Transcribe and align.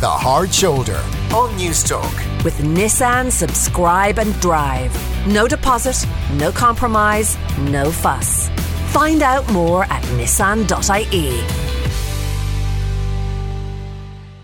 The 0.00 0.08
Hard 0.08 0.50
Shoulder 0.50 0.96
on 1.34 1.50
Newstalk. 1.58 2.42
With 2.42 2.56
Nissan 2.60 3.30
Subscribe 3.30 4.18
and 4.18 4.32
Drive. 4.40 4.90
No 5.26 5.46
deposit, 5.46 6.08
no 6.36 6.50
compromise, 6.50 7.36
no 7.58 7.90
fuss. 7.90 8.48
Find 8.94 9.20
out 9.20 9.46
more 9.52 9.84
at 9.84 10.02
nissan.ie. 10.16 11.44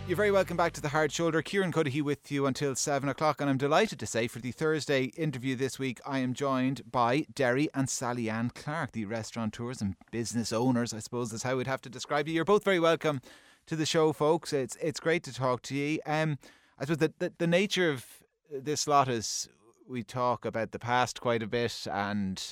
You're 0.07 0.17
very 0.17 0.31
welcome 0.31 0.59
back 0.59 0.75
to 0.75 0.83
the 0.83 0.91
Hard 0.91 1.11
Shoulder. 1.11 1.41
Kieran 1.41 1.73
Cuddihy 1.73 2.03
with 2.03 2.31
you 2.31 2.45
until 2.45 2.75
seven 2.75 3.09
o'clock, 3.09 3.41
and 3.41 3.49
I'm 3.49 3.57
delighted 3.57 3.99
to 4.01 4.07
say 4.07 4.29
for 4.29 4.41
the 4.41 4.53
Thursday 4.53 5.05
interview 5.17 5.57
this 5.57 5.79
week, 5.79 6.03
I 6.05 6.19
am 6.19 6.35
joined 6.35 6.93
by 6.93 7.25
Derry 7.35 7.71
and 7.73 7.89
Sally 7.89 8.29
Ann 8.29 8.51
Clarke, 8.51 8.93
the 8.93 9.07
restaurateurs 9.07 9.81
and 9.81 9.97
business 10.11 10.53
owners. 10.53 10.93
I 10.93 10.99
suppose 10.99 11.33
is 11.33 11.45
how 11.45 11.57
we'd 11.57 11.67
have 11.67 11.81
to 11.81 11.89
describe 11.89 12.29
you. 12.29 12.35
You're 12.35 12.45
both 12.45 12.63
very 12.63 12.79
welcome 12.79 13.23
to 13.67 13.77
the 13.77 13.87
show, 13.87 14.13
folks. 14.13 14.53
It's 14.53 14.77
it's 14.77 15.01
great 15.01 15.23
to 15.25 15.35
talk 15.35 15.63
to 15.63 15.75
you. 15.75 16.01
Um, 16.07 16.39
I 16.79 16.85
suppose 16.85 16.99
the, 16.99 17.13
the, 17.19 17.33
the 17.39 17.47
nature 17.47 17.91
of 17.91 18.05
this 18.51 18.87
lot 18.87 19.09
is 19.09 19.49
we 19.89 20.03
talk 20.03 20.45
about 20.45 20.73
the 20.73 20.79
past 20.79 21.21
quite 21.21 21.43
a 21.43 21.47
bit 21.47 21.87
and. 21.91 22.43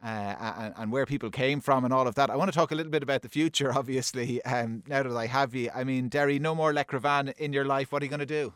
Uh, 0.00 0.54
and, 0.58 0.74
and, 0.76 0.92
where 0.92 1.04
people 1.04 1.28
came 1.28 1.60
from 1.60 1.84
and 1.84 1.92
all 1.92 2.06
of 2.06 2.14
that. 2.14 2.30
I 2.30 2.36
want 2.36 2.52
to 2.52 2.56
talk 2.56 2.70
a 2.70 2.74
little 2.76 2.92
bit 2.92 3.02
about 3.02 3.22
the 3.22 3.28
future, 3.28 3.72
obviously, 3.76 4.40
um, 4.44 4.84
now 4.86 5.02
that 5.02 5.16
I 5.16 5.26
have 5.26 5.56
you. 5.56 5.70
I 5.74 5.82
mean, 5.82 6.08
Derry, 6.08 6.38
no 6.38 6.54
more 6.54 6.72
L'Ecrivain 6.72 7.34
in 7.38 7.52
your 7.52 7.64
life. 7.64 7.90
What 7.90 8.00
are 8.00 8.04
you 8.04 8.08
going 8.08 8.20
to 8.20 8.24
do? 8.24 8.54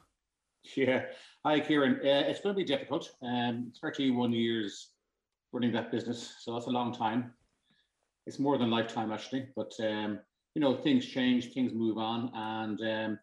Yeah. 0.77 1.07
Hi, 1.45 1.59
Kieran. 1.59 1.95
Uh, 1.97 2.29
it's 2.29 2.41
going 2.41 2.55
to 2.55 2.57
be 2.57 2.65
difficult. 2.65 3.11
Um, 3.23 3.73
31 3.83 4.33
years 4.33 4.91
running 5.51 5.73
that 5.73 5.91
business, 5.91 6.37
so 6.39 6.55
that's 6.55 6.67
a 6.67 6.71
long 6.71 6.95
time. 6.95 7.33
It's 8.29 8.39
more 8.39 8.57
than 8.57 8.71
lifetime, 8.71 9.11
actually. 9.11 9.49
But 9.57 9.73
um, 9.81 10.21
you 10.55 10.61
know, 10.61 10.77
things 10.77 11.07
change, 11.07 11.53
things 11.53 11.73
move 11.73 11.99
on, 11.99 12.31
and 12.35 12.81
um, 12.81 13.19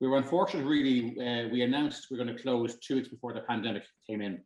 we 0.00 0.08
were 0.08 0.16
unfortunate. 0.16 0.64
Really, 0.66 1.16
uh, 1.20 1.48
we 1.48 1.62
announced 1.62 2.06
we 2.10 2.18
are 2.18 2.24
going 2.24 2.34
to 2.34 2.42
close 2.42 2.78
two 2.78 2.96
weeks 2.96 3.08
before 3.08 3.34
the 3.34 3.40
pandemic 3.40 3.84
came 4.08 4.22
in, 4.22 4.40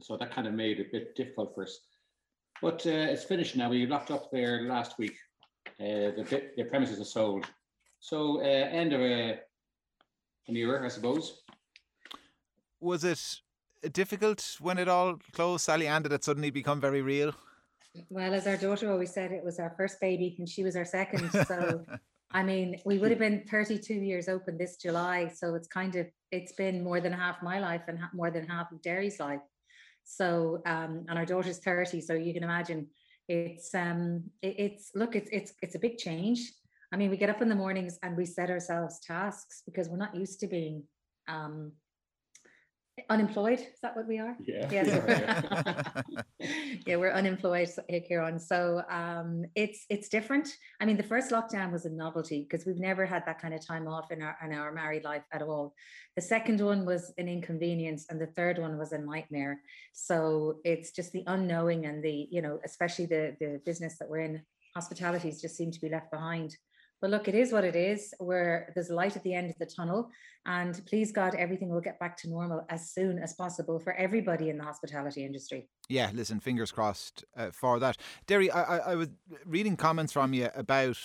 so 0.00 0.16
that 0.16 0.32
kind 0.32 0.46
of 0.46 0.54
made 0.54 0.80
it 0.80 0.88
a 0.88 0.90
bit 0.90 1.14
difficult 1.14 1.54
for 1.54 1.62
us. 1.62 1.78
But 2.60 2.86
uh, 2.86 3.12
it's 3.12 3.24
finished 3.24 3.56
now. 3.56 3.70
We 3.70 3.86
locked 3.86 4.10
up 4.10 4.30
there 4.32 4.62
last 4.62 4.98
week. 4.98 5.16
Uh, 5.80 6.14
the, 6.16 6.42
the 6.56 6.64
premises 6.64 7.00
are 7.00 7.04
sold. 7.04 7.46
So 8.00 8.40
uh, 8.40 8.44
end 8.44 8.92
of 8.92 9.00
a, 9.00 9.38
an 10.48 10.56
era, 10.56 10.84
I 10.84 10.88
suppose. 10.88 11.42
Was 12.80 13.02
it 13.04 13.40
difficult 13.92 14.56
when 14.60 14.78
it 14.78 14.88
all 14.88 15.18
closed, 15.32 15.64
Sally 15.64 15.86
Ann? 15.86 16.02
Did 16.02 16.12
it 16.12 16.24
suddenly 16.24 16.50
become 16.50 16.80
very 16.80 17.02
real? 17.02 17.32
Well, 18.10 18.34
as 18.34 18.46
our 18.46 18.56
daughter 18.56 18.90
always 18.90 19.12
said, 19.12 19.32
it 19.32 19.44
was 19.44 19.58
our 19.58 19.74
first 19.76 20.00
baby 20.00 20.34
and 20.38 20.48
she 20.48 20.64
was 20.64 20.76
our 20.76 20.84
second. 20.84 21.30
So, 21.46 21.84
I 22.32 22.42
mean, 22.42 22.80
we 22.84 22.98
would 22.98 23.10
have 23.10 23.20
been 23.20 23.44
32 23.48 23.94
years 23.94 24.28
open 24.28 24.58
this 24.58 24.76
July. 24.76 25.28
So 25.28 25.54
it's 25.54 25.68
kind 25.68 25.94
of, 25.94 26.08
it's 26.32 26.52
been 26.52 26.82
more 26.82 27.00
than 27.00 27.12
half 27.12 27.42
my 27.42 27.60
life 27.60 27.82
and 27.86 27.98
more 28.12 28.30
than 28.30 28.46
half 28.46 28.72
of 28.72 28.82
Derry's 28.82 29.20
life. 29.20 29.40
So, 30.02 30.60
um, 30.66 31.06
and 31.08 31.18
our 31.18 31.24
daughter's 31.24 31.58
30. 31.58 32.00
So 32.00 32.14
you 32.14 32.34
can 32.34 32.42
imagine 32.42 32.88
it's, 33.28 33.72
um, 33.74 34.24
it, 34.42 34.56
it's, 34.58 34.90
look, 34.94 35.14
it's, 35.14 35.30
it's, 35.30 35.52
it's 35.62 35.76
a 35.76 35.78
big 35.78 35.96
change. 35.96 36.52
I 36.92 36.96
mean, 36.96 37.10
we 37.10 37.16
get 37.16 37.30
up 37.30 37.40
in 37.40 37.48
the 37.48 37.54
mornings 37.54 37.98
and 38.02 38.16
we 38.16 38.26
set 38.26 38.50
ourselves 38.50 38.98
tasks 39.00 39.62
because 39.64 39.88
we're 39.88 39.96
not 39.96 40.16
used 40.16 40.40
to 40.40 40.48
being, 40.48 40.82
um, 41.28 41.72
unemployed 43.10 43.58
is 43.58 43.80
that 43.82 43.96
what 43.96 44.06
we 44.06 44.18
are? 44.18 44.36
Yeah. 44.44 44.68
Yeah, 44.70 45.92
yeah 46.86 46.96
we're 46.96 47.12
unemployed 47.12 47.68
here 47.88 48.22
on 48.22 48.38
so 48.38 48.82
um 48.88 49.44
it's 49.54 49.84
it's 49.90 50.08
different. 50.08 50.48
I 50.80 50.84
mean 50.84 50.96
the 50.96 51.02
first 51.02 51.30
lockdown 51.30 51.72
was 51.72 51.86
a 51.86 51.90
novelty 51.90 52.46
because 52.48 52.66
we've 52.66 52.78
never 52.78 53.04
had 53.04 53.24
that 53.26 53.40
kind 53.40 53.52
of 53.52 53.66
time 53.66 53.88
off 53.88 54.12
in 54.12 54.22
our 54.22 54.36
in 54.44 54.52
our 54.52 54.72
married 54.72 55.04
life 55.04 55.24
at 55.32 55.42
all. 55.42 55.74
The 56.16 56.22
second 56.22 56.60
one 56.60 56.86
was 56.86 57.12
an 57.18 57.28
inconvenience 57.28 58.06
and 58.10 58.20
the 58.20 58.28
third 58.28 58.58
one 58.58 58.78
was 58.78 58.92
a 58.92 58.98
nightmare. 58.98 59.60
So 59.92 60.58
it's 60.64 60.92
just 60.92 61.12
the 61.12 61.24
unknowing 61.26 61.86
and 61.86 62.02
the 62.02 62.28
you 62.30 62.42
know 62.42 62.60
especially 62.64 63.06
the 63.06 63.36
the 63.40 63.60
business 63.64 63.98
that 63.98 64.08
we're 64.08 64.20
in 64.20 64.42
hospitalities 64.76 65.40
just 65.40 65.56
seem 65.56 65.70
to 65.70 65.80
be 65.80 65.88
left 65.88 66.10
behind 66.10 66.56
but 67.04 67.10
look, 67.10 67.28
it 67.28 67.34
is 67.34 67.52
what 67.52 67.64
it 67.64 67.76
is. 67.76 68.14
Where 68.18 68.72
there's 68.74 68.88
light 68.88 69.14
at 69.14 69.22
the 69.24 69.34
end 69.34 69.50
of 69.50 69.58
the 69.58 69.66
tunnel, 69.66 70.08
and 70.46 70.80
please 70.86 71.12
God, 71.12 71.34
everything 71.34 71.68
will 71.68 71.82
get 71.82 72.00
back 72.00 72.16
to 72.22 72.30
normal 72.30 72.64
as 72.70 72.92
soon 72.92 73.18
as 73.18 73.34
possible 73.34 73.78
for 73.78 73.92
everybody 73.96 74.48
in 74.48 74.56
the 74.56 74.64
hospitality 74.64 75.22
industry. 75.22 75.68
Yeah, 75.90 76.10
listen, 76.14 76.40
fingers 76.40 76.72
crossed 76.72 77.22
uh, 77.36 77.50
for 77.50 77.78
that. 77.78 77.98
Derry, 78.26 78.50
I, 78.50 78.62
I, 78.62 78.92
I 78.92 78.94
was 78.94 79.08
reading 79.44 79.76
comments 79.76 80.14
from 80.14 80.32
you 80.32 80.48
about 80.54 80.98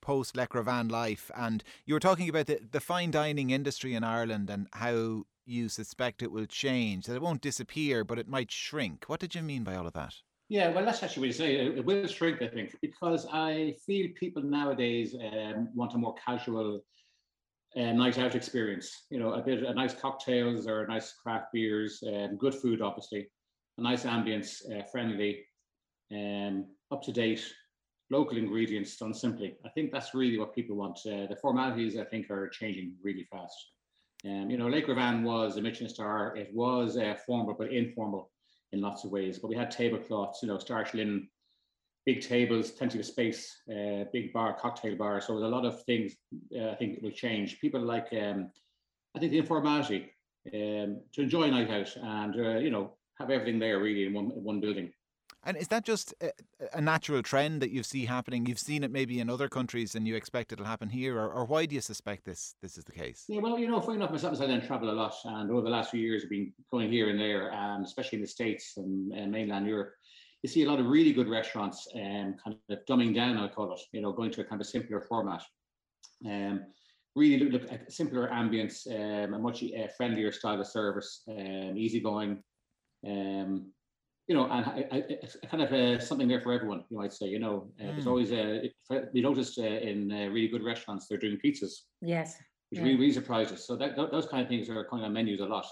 post 0.00 0.38
L'Ecrivain 0.38 0.88
life, 0.88 1.30
and 1.36 1.62
you 1.84 1.92
were 1.92 2.00
talking 2.00 2.30
about 2.30 2.46
the, 2.46 2.60
the 2.70 2.80
fine 2.80 3.10
dining 3.10 3.50
industry 3.50 3.92
in 3.92 4.04
Ireland 4.04 4.48
and 4.48 4.68
how 4.72 5.24
you 5.44 5.68
suspect 5.68 6.22
it 6.22 6.32
will 6.32 6.46
change, 6.46 7.04
that 7.04 7.16
it 7.16 7.20
won't 7.20 7.42
disappear, 7.42 8.04
but 8.04 8.18
it 8.18 8.26
might 8.26 8.50
shrink. 8.50 9.04
What 9.08 9.20
did 9.20 9.34
you 9.34 9.42
mean 9.42 9.64
by 9.64 9.76
all 9.76 9.86
of 9.86 9.92
that? 9.92 10.14
Yeah, 10.48 10.72
well, 10.72 10.84
that's 10.84 11.02
actually 11.02 11.20
what 11.22 11.26
you 11.28 11.32
say. 11.32 11.54
It 11.56 11.84
will 11.84 12.06
shrink, 12.06 12.42
I 12.42 12.48
think, 12.48 12.76
because 12.82 13.26
I 13.32 13.76
feel 13.86 14.10
people 14.14 14.42
nowadays 14.42 15.14
um, 15.14 15.70
want 15.74 15.94
a 15.94 15.98
more 15.98 16.14
casual 16.22 16.80
uh, 17.76 17.92
night 17.92 18.18
out 18.18 18.34
experience. 18.34 19.06
You 19.10 19.18
know, 19.18 19.32
a 19.32 19.42
bit 19.42 19.62
of 19.62 19.74
nice 19.74 19.94
cocktails 19.94 20.66
or 20.66 20.86
nice 20.86 21.12
craft 21.12 21.46
beers, 21.52 22.02
um, 22.06 22.36
good 22.36 22.54
food, 22.54 22.82
obviously, 22.82 23.26
a 23.78 23.82
nice 23.82 24.04
ambience, 24.04 24.60
uh, 24.70 24.84
friendly, 24.84 25.44
um, 26.12 26.66
up 26.90 27.02
to 27.02 27.12
date, 27.12 27.42
local 28.10 28.36
ingredients 28.36 28.96
done 28.98 29.14
simply. 29.14 29.56
I 29.64 29.70
think 29.70 29.92
that's 29.92 30.14
really 30.14 30.38
what 30.38 30.54
people 30.54 30.76
want. 30.76 30.98
Uh, 31.06 31.26
the 31.26 31.38
formalities, 31.40 31.96
I 31.98 32.04
think, 32.04 32.30
are 32.30 32.50
changing 32.50 32.92
really 33.02 33.26
fast. 33.32 33.56
Um, 34.26 34.50
you 34.50 34.58
know, 34.58 34.68
L'Ecrivain 34.68 35.22
was 35.22 35.56
a 35.56 35.62
Michelin 35.62 35.88
star. 35.88 36.36
It 36.36 36.50
was 36.54 36.98
uh, 36.98 37.14
formal 37.26 37.54
but 37.54 37.72
informal 37.72 38.30
in 38.74 38.80
lots 38.80 39.04
of 39.04 39.10
ways. 39.10 39.38
But 39.38 39.48
we 39.48 39.56
had 39.56 39.70
tablecloths, 39.70 40.42
you 40.42 40.48
know, 40.48 40.58
starch 40.58 40.92
linen, 40.92 41.28
big 42.04 42.20
tables, 42.20 42.70
plenty 42.70 42.98
of 42.98 43.06
space, 43.06 43.56
uh, 43.70 44.04
big 44.12 44.32
bar, 44.32 44.52
cocktail 44.52 44.96
bar. 44.96 45.20
So 45.20 45.32
a 45.34 45.54
lot 45.56 45.64
of 45.64 45.82
things 45.84 46.12
uh, 46.58 46.70
I 46.72 46.74
think 46.74 47.00
will 47.02 47.10
change. 47.10 47.60
People 47.60 47.80
like, 47.80 48.08
um, 48.12 48.50
I 49.14 49.18
think 49.18 49.32
the 49.32 49.38
informality 49.38 50.10
um, 50.52 51.00
to 51.14 51.22
enjoy 51.22 51.44
a 51.44 51.50
night 51.50 51.70
out 51.70 51.96
and, 51.96 52.34
uh, 52.36 52.58
you 52.58 52.70
know, 52.70 52.92
have 53.18 53.30
everything 53.30 53.58
there 53.58 53.78
really 53.78 54.04
in 54.06 54.12
one, 54.12 54.26
one 54.26 54.60
building. 54.60 54.92
And 55.44 55.56
is 55.56 55.68
that 55.68 55.84
just 55.84 56.14
a, 56.20 56.32
a, 56.72 56.80
natural 56.80 57.22
trend 57.22 57.60
that 57.60 57.70
you 57.70 57.82
see 57.82 58.06
happening? 58.06 58.46
You've 58.46 58.58
seen 58.58 58.82
it 58.82 58.90
maybe 58.90 59.20
in 59.20 59.28
other 59.28 59.48
countries, 59.48 59.94
and 59.94 60.08
you 60.08 60.16
expect 60.16 60.52
it'll 60.52 60.64
happen 60.64 60.88
here, 60.88 61.18
or, 61.18 61.28
or 61.28 61.44
why 61.44 61.66
do 61.66 61.74
you 61.74 61.80
suspect 61.80 62.24
this 62.24 62.54
this 62.62 62.78
is 62.78 62.84
the 62.84 62.92
case? 62.92 63.24
Yeah, 63.28 63.40
well, 63.40 63.58
you 63.58 63.68
know, 63.68 63.80
funny 63.80 63.96
enough, 63.96 64.10
myself, 64.10 64.40
I 64.40 64.46
then 64.46 64.66
travel 64.66 64.90
a 64.90 64.92
lot, 64.92 65.14
and 65.24 65.50
over 65.50 65.62
the 65.62 65.70
last 65.70 65.90
few 65.90 66.00
years, 66.00 66.24
I've 66.24 66.30
been 66.30 66.52
going 66.70 66.90
here 66.90 67.10
and 67.10 67.20
there, 67.20 67.52
and 67.52 67.84
especially 67.84 68.16
in 68.16 68.22
the 68.22 68.28
states 68.28 68.74
and, 68.76 69.12
and 69.12 69.30
mainland 69.30 69.66
Europe. 69.66 69.92
You 70.42 70.48
see 70.48 70.62
a 70.64 70.68
lot 70.68 70.80
of 70.80 70.86
really 70.86 71.12
good 71.12 71.28
restaurants, 71.28 71.86
um, 71.94 72.36
kind 72.42 72.56
of 72.68 72.78
dumbing 72.88 73.14
down, 73.14 73.38
I 73.38 73.48
call 73.48 73.72
it. 73.72 73.80
You 73.92 74.00
know, 74.02 74.12
going 74.12 74.30
to 74.32 74.40
a 74.40 74.44
kind 74.44 74.60
of 74.60 74.66
simpler 74.66 75.00
format. 75.00 75.42
Um, 76.26 76.66
really 77.16 77.38
look, 77.38 77.62
look 77.62 77.72
at 77.72 77.92
simpler 77.92 78.28
ambience, 78.28 78.86
um, 78.90 79.34
a 79.34 79.38
much 79.38 79.62
uh, 79.62 79.88
friendlier 79.96 80.32
style 80.32 80.60
of 80.60 80.66
service, 80.66 81.22
um, 81.28 81.76
easygoing. 81.76 82.42
Um, 83.06 83.72
you 84.26 84.34
know, 84.34 84.44
and 84.44 84.64
I, 84.64 84.86
I, 84.90 85.04
it's 85.08 85.36
kind 85.50 85.62
of 85.62 85.72
uh, 85.72 86.00
something 86.00 86.28
there 86.28 86.40
for 86.40 86.52
everyone. 86.52 86.84
You 86.88 86.96
might 86.96 87.12
say, 87.12 87.26
you 87.26 87.38
know, 87.38 87.68
uh, 87.78 87.84
mm. 87.84 87.92
there's 87.92 88.06
always 88.06 88.32
a. 88.32 88.70
Uh, 88.90 89.00
we 89.12 89.20
noticed 89.20 89.58
uh, 89.58 89.62
in 89.62 90.10
uh, 90.10 90.30
really 90.30 90.48
good 90.48 90.64
restaurants 90.64 91.06
they're 91.06 91.18
doing 91.18 91.38
pizzas. 91.44 91.72
Yes. 92.00 92.36
Which 92.70 92.78
yeah. 92.78 92.84
really, 92.84 92.96
really 92.96 93.12
surprised 93.12 93.52
us. 93.52 93.66
So 93.66 93.76
that, 93.76 93.96
those 93.96 94.26
kind 94.26 94.42
of 94.42 94.48
things 94.48 94.70
are 94.70 94.84
coming 94.84 95.04
on 95.04 95.12
menus 95.12 95.40
a 95.40 95.44
lot. 95.44 95.66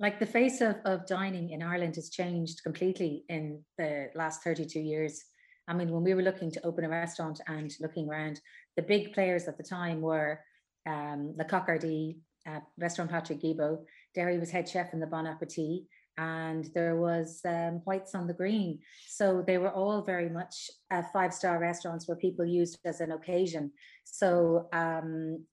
Like 0.00 0.18
the 0.18 0.26
face 0.26 0.60
of, 0.60 0.76
of 0.84 1.06
dining 1.06 1.50
in 1.50 1.62
Ireland 1.62 1.94
has 1.94 2.10
changed 2.10 2.62
completely 2.64 3.24
in 3.28 3.62
the 3.78 4.08
last 4.14 4.42
32 4.42 4.80
years. 4.80 5.24
I 5.68 5.74
mean, 5.74 5.90
when 5.90 6.02
we 6.02 6.14
were 6.14 6.22
looking 6.22 6.50
to 6.52 6.66
open 6.66 6.84
a 6.84 6.88
restaurant 6.88 7.40
and 7.46 7.72
looking 7.80 8.08
around, 8.08 8.40
the 8.76 8.82
big 8.82 9.12
players 9.12 9.46
at 9.46 9.58
the 9.58 9.62
time 9.62 10.00
were 10.00 10.40
um, 10.86 11.34
Le 11.36 11.44
Coq 11.44 11.66
Hardi, 11.66 12.18
uh, 12.48 12.60
Restaurant 12.78 13.10
Patrick 13.10 13.40
Guilbaud. 13.40 13.84
Derry 14.14 14.38
was 14.38 14.50
head 14.50 14.68
chef 14.68 14.92
in 14.92 15.00
the 15.00 15.06
Bon 15.06 15.26
Appetit 15.26 15.82
and 16.18 16.68
there 16.74 16.96
was 16.96 17.40
um, 17.46 17.80
whites 17.84 18.14
on 18.14 18.26
the 18.26 18.34
green. 18.34 18.80
So 19.06 19.42
they 19.46 19.56
were 19.56 19.70
all 19.70 20.02
very 20.02 20.28
much 20.28 20.70
uh, 20.90 21.02
five 21.12 21.32
star 21.32 21.58
restaurants 21.58 22.06
where 22.06 22.16
people 22.16 22.44
used 22.44 22.78
as 22.84 23.00
an 23.00 23.12
occasion. 23.12 23.70
So 24.04 24.68
um, 24.72 25.44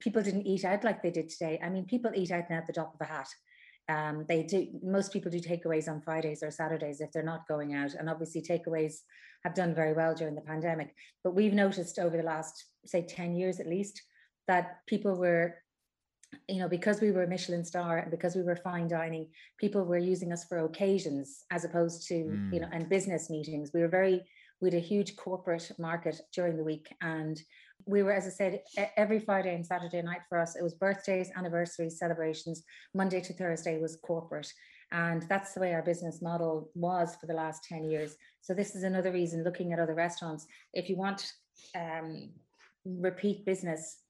people 0.00 0.22
didn't 0.22 0.46
eat 0.46 0.64
out 0.64 0.82
like 0.82 1.02
they 1.02 1.10
did 1.10 1.28
today. 1.28 1.60
I 1.62 1.68
mean, 1.68 1.84
people 1.84 2.10
eat 2.14 2.30
out 2.32 2.48
now 2.50 2.56
at 2.56 2.66
the 2.66 2.72
top 2.72 2.94
of 2.94 3.06
a 3.06 3.10
hat. 3.10 3.28
Um, 3.88 4.24
they 4.28 4.42
do. 4.42 4.66
Most 4.82 5.12
people 5.12 5.30
do 5.30 5.40
takeaways 5.40 5.88
on 5.88 6.00
Fridays 6.00 6.42
or 6.42 6.50
Saturdays 6.50 7.02
if 7.02 7.12
they're 7.12 7.22
not 7.22 7.46
going 7.46 7.74
out, 7.74 7.92
and 7.92 8.08
obviously 8.08 8.40
takeaways 8.40 8.94
have 9.44 9.54
done 9.54 9.74
very 9.74 9.92
well 9.92 10.14
during 10.14 10.34
the 10.34 10.40
pandemic. 10.40 10.94
But 11.22 11.34
we've 11.34 11.52
noticed 11.52 11.98
over 11.98 12.16
the 12.16 12.22
last, 12.22 12.64
say, 12.86 13.02
ten 13.06 13.36
years 13.36 13.60
at 13.60 13.66
least, 13.66 14.00
that 14.48 14.78
people 14.86 15.16
were 15.16 15.56
you 16.48 16.60
know, 16.60 16.68
because 16.68 17.00
we 17.00 17.10
were 17.10 17.26
Michelin 17.26 17.64
star 17.64 17.98
and 17.98 18.10
because 18.10 18.36
we 18.36 18.42
were 18.42 18.56
fine 18.56 18.88
dining, 18.88 19.28
people 19.58 19.84
were 19.84 19.98
using 19.98 20.32
us 20.32 20.44
for 20.44 20.58
occasions 20.58 21.44
as 21.50 21.64
opposed 21.64 22.06
to, 22.08 22.14
mm. 22.14 22.52
you 22.52 22.60
know, 22.60 22.68
and 22.72 22.88
business 22.88 23.30
meetings. 23.30 23.70
We 23.74 23.80
were 23.80 23.88
very, 23.88 24.22
we 24.60 24.68
had 24.68 24.74
a 24.74 24.84
huge 24.84 25.16
corporate 25.16 25.70
market 25.78 26.20
during 26.32 26.56
the 26.56 26.64
week 26.64 26.88
and 27.00 27.40
we 27.86 28.02
were, 28.02 28.12
as 28.12 28.26
I 28.26 28.30
said, 28.30 28.62
every 28.96 29.18
Friday 29.18 29.54
and 29.54 29.66
Saturday 29.66 30.00
night 30.00 30.22
for 30.28 30.38
us, 30.38 30.56
it 30.56 30.62
was 30.62 30.74
birthdays, 30.74 31.30
anniversaries, 31.36 31.98
celebrations. 31.98 32.62
Monday 32.94 33.20
to 33.20 33.32
Thursday 33.32 33.78
was 33.78 33.96
corporate. 33.96 34.50
And 34.92 35.22
that's 35.28 35.52
the 35.52 35.60
way 35.60 35.74
our 35.74 35.82
business 35.82 36.22
model 36.22 36.70
was 36.74 37.16
for 37.20 37.26
the 37.26 37.34
last 37.34 37.64
10 37.64 37.84
years. 37.84 38.16
So, 38.40 38.54
this 38.54 38.74
is 38.74 38.84
another 38.84 39.10
reason 39.12 39.44
looking 39.44 39.72
at 39.72 39.78
other 39.78 39.94
restaurants. 39.94 40.46
If 40.72 40.88
you 40.88 40.96
want 40.96 41.32
um, 41.74 42.30
repeat 42.84 43.44
business, 43.44 44.03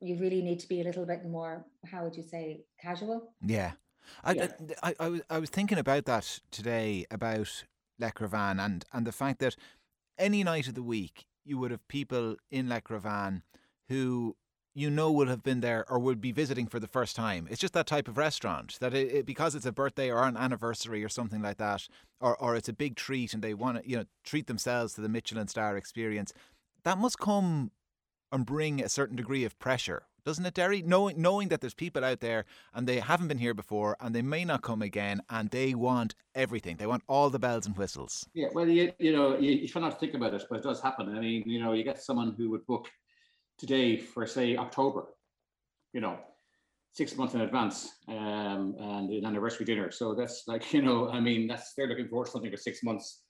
you 0.00 0.18
really 0.18 0.42
need 0.42 0.60
to 0.60 0.68
be 0.68 0.80
a 0.80 0.84
little 0.84 1.06
bit 1.06 1.24
more, 1.26 1.64
how 1.90 2.04
would 2.04 2.16
you 2.16 2.22
say, 2.22 2.64
casual? 2.80 3.32
Yeah. 3.44 3.72
I, 4.24 4.32
yeah. 4.32 4.48
I, 4.82 4.88
I, 4.88 4.94
I, 5.00 5.08
was, 5.08 5.20
I 5.30 5.38
was 5.38 5.50
thinking 5.50 5.78
about 5.78 6.06
that 6.06 6.40
today 6.50 7.06
about 7.10 7.64
L'Ecrivain 7.98 8.58
and, 8.58 8.84
and 8.92 9.06
the 9.06 9.12
fact 9.12 9.40
that 9.40 9.56
any 10.18 10.42
night 10.42 10.68
of 10.68 10.74
the 10.74 10.82
week, 10.82 11.26
you 11.44 11.58
would 11.58 11.70
have 11.70 11.86
people 11.88 12.36
in 12.50 12.68
L'Ecrivain 12.68 13.42
who 13.88 14.36
you 14.74 14.88
know 14.88 15.10
will 15.10 15.26
have 15.26 15.42
been 15.42 15.60
there 15.60 15.84
or 15.90 15.98
will 15.98 16.14
be 16.14 16.32
visiting 16.32 16.66
for 16.66 16.78
the 16.78 16.86
first 16.86 17.16
time. 17.16 17.48
It's 17.50 17.60
just 17.60 17.74
that 17.74 17.86
type 17.86 18.08
of 18.08 18.16
restaurant 18.16 18.78
that 18.80 18.94
it, 18.94 19.12
it, 19.12 19.26
because 19.26 19.54
it's 19.54 19.66
a 19.66 19.72
birthday 19.72 20.10
or 20.10 20.22
an 20.22 20.36
anniversary 20.36 21.02
or 21.04 21.08
something 21.08 21.42
like 21.42 21.58
that, 21.58 21.88
or 22.20 22.36
or 22.36 22.56
it's 22.56 22.68
a 22.68 22.72
big 22.72 22.96
treat 22.96 23.34
and 23.34 23.42
they 23.42 23.54
want 23.54 23.82
to 23.82 23.88
you 23.88 23.96
know 23.96 24.04
treat 24.24 24.46
themselves 24.46 24.94
to 24.94 25.00
the 25.00 25.08
Michelin 25.08 25.48
star 25.48 25.76
experience. 25.76 26.32
That 26.84 26.98
must 26.98 27.18
come 27.18 27.72
and 28.32 28.46
bring 28.46 28.80
a 28.80 28.88
certain 28.88 29.16
degree 29.16 29.44
of 29.44 29.58
pressure, 29.58 30.04
doesn't 30.24 30.44
it, 30.46 30.54
Derry? 30.54 30.82
Knowing 30.82 31.20
knowing 31.20 31.48
that 31.48 31.60
there's 31.60 31.74
people 31.74 32.04
out 32.04 32.20
there 32.20 32.44
and 32.74 32.86
they 32.86 33.00
haven't 33.00 33.28
been 33.28 33.38
here 33.38 33.54
before 33.54 33.96
and 34.00 34.14
they 34.14 34.22
may 34.22 34.44
not 34.44 34.62
come 34.62 34.82
again 34.82 35.22
and 35.30 35.50
they 35.50 35.74
want 35.74 36.14
everything. 36.34 36.76
They 36.76 36.86
want 36.86 37.02
all 37.08 37.30
the 37.30 37.38
bells 37.38 37.66
and 37.66 37.76
whistles. 37.76 38.28
Yeah, 38.34 38.48
well, 38.52 38.68
you, 38.68 38.92
you 38.98 39.12
know, 39.12 39.38
you, 39.38 39.52
you 39.52 39.68
try 39.68 39.82
not 39.82 39.92
to 39.92 39.98
think 39.98 40.14
about 40.14 40.34
it, 40.34 40.44
but 40.48 40.58
it 40.58 40.62
does 40.62 40.80
happen. 40.80 41.14
I 41.16 41.20
mean, 41.20 41.42
you 41.46 41.62
know, 41.62 41.72
you 41.72 41.84
get 41.84 42.02
someone 42.02 42.34
who 42.36 42.50
would 42.50 42.66
book 42.66 42.88
today 43.58 43.96
for 43.96 44.26
say 44.26 44.56
October, 44.56 45.06
you 45.92 46.00
know, 46.00 46.18
six 46.92 47.16
months 47.16 47.34
in 47.34 47.40
advance, 47.42 47.88
um, 48.08 48.74
and 48.78 49.10
an 49.10 49.24
anniversary 49.24 49.64
dinner. 49.64 49.90
So 49.90 50.14
that's 50.14 50.44
like, 50.46 50.72
you 50.72 50.82
know, 50.82 51.08
I 51.08 51.20
mean, 51.20 51.46
that's 51.46 51.74
they're 51.74 51.86
looking 51.86 52.08
forward 52.08 52.26
to 52.26 52.32
something 52.32 52.50
for 52.50 52.56
six 52.56 52.82
months 52.82 53.22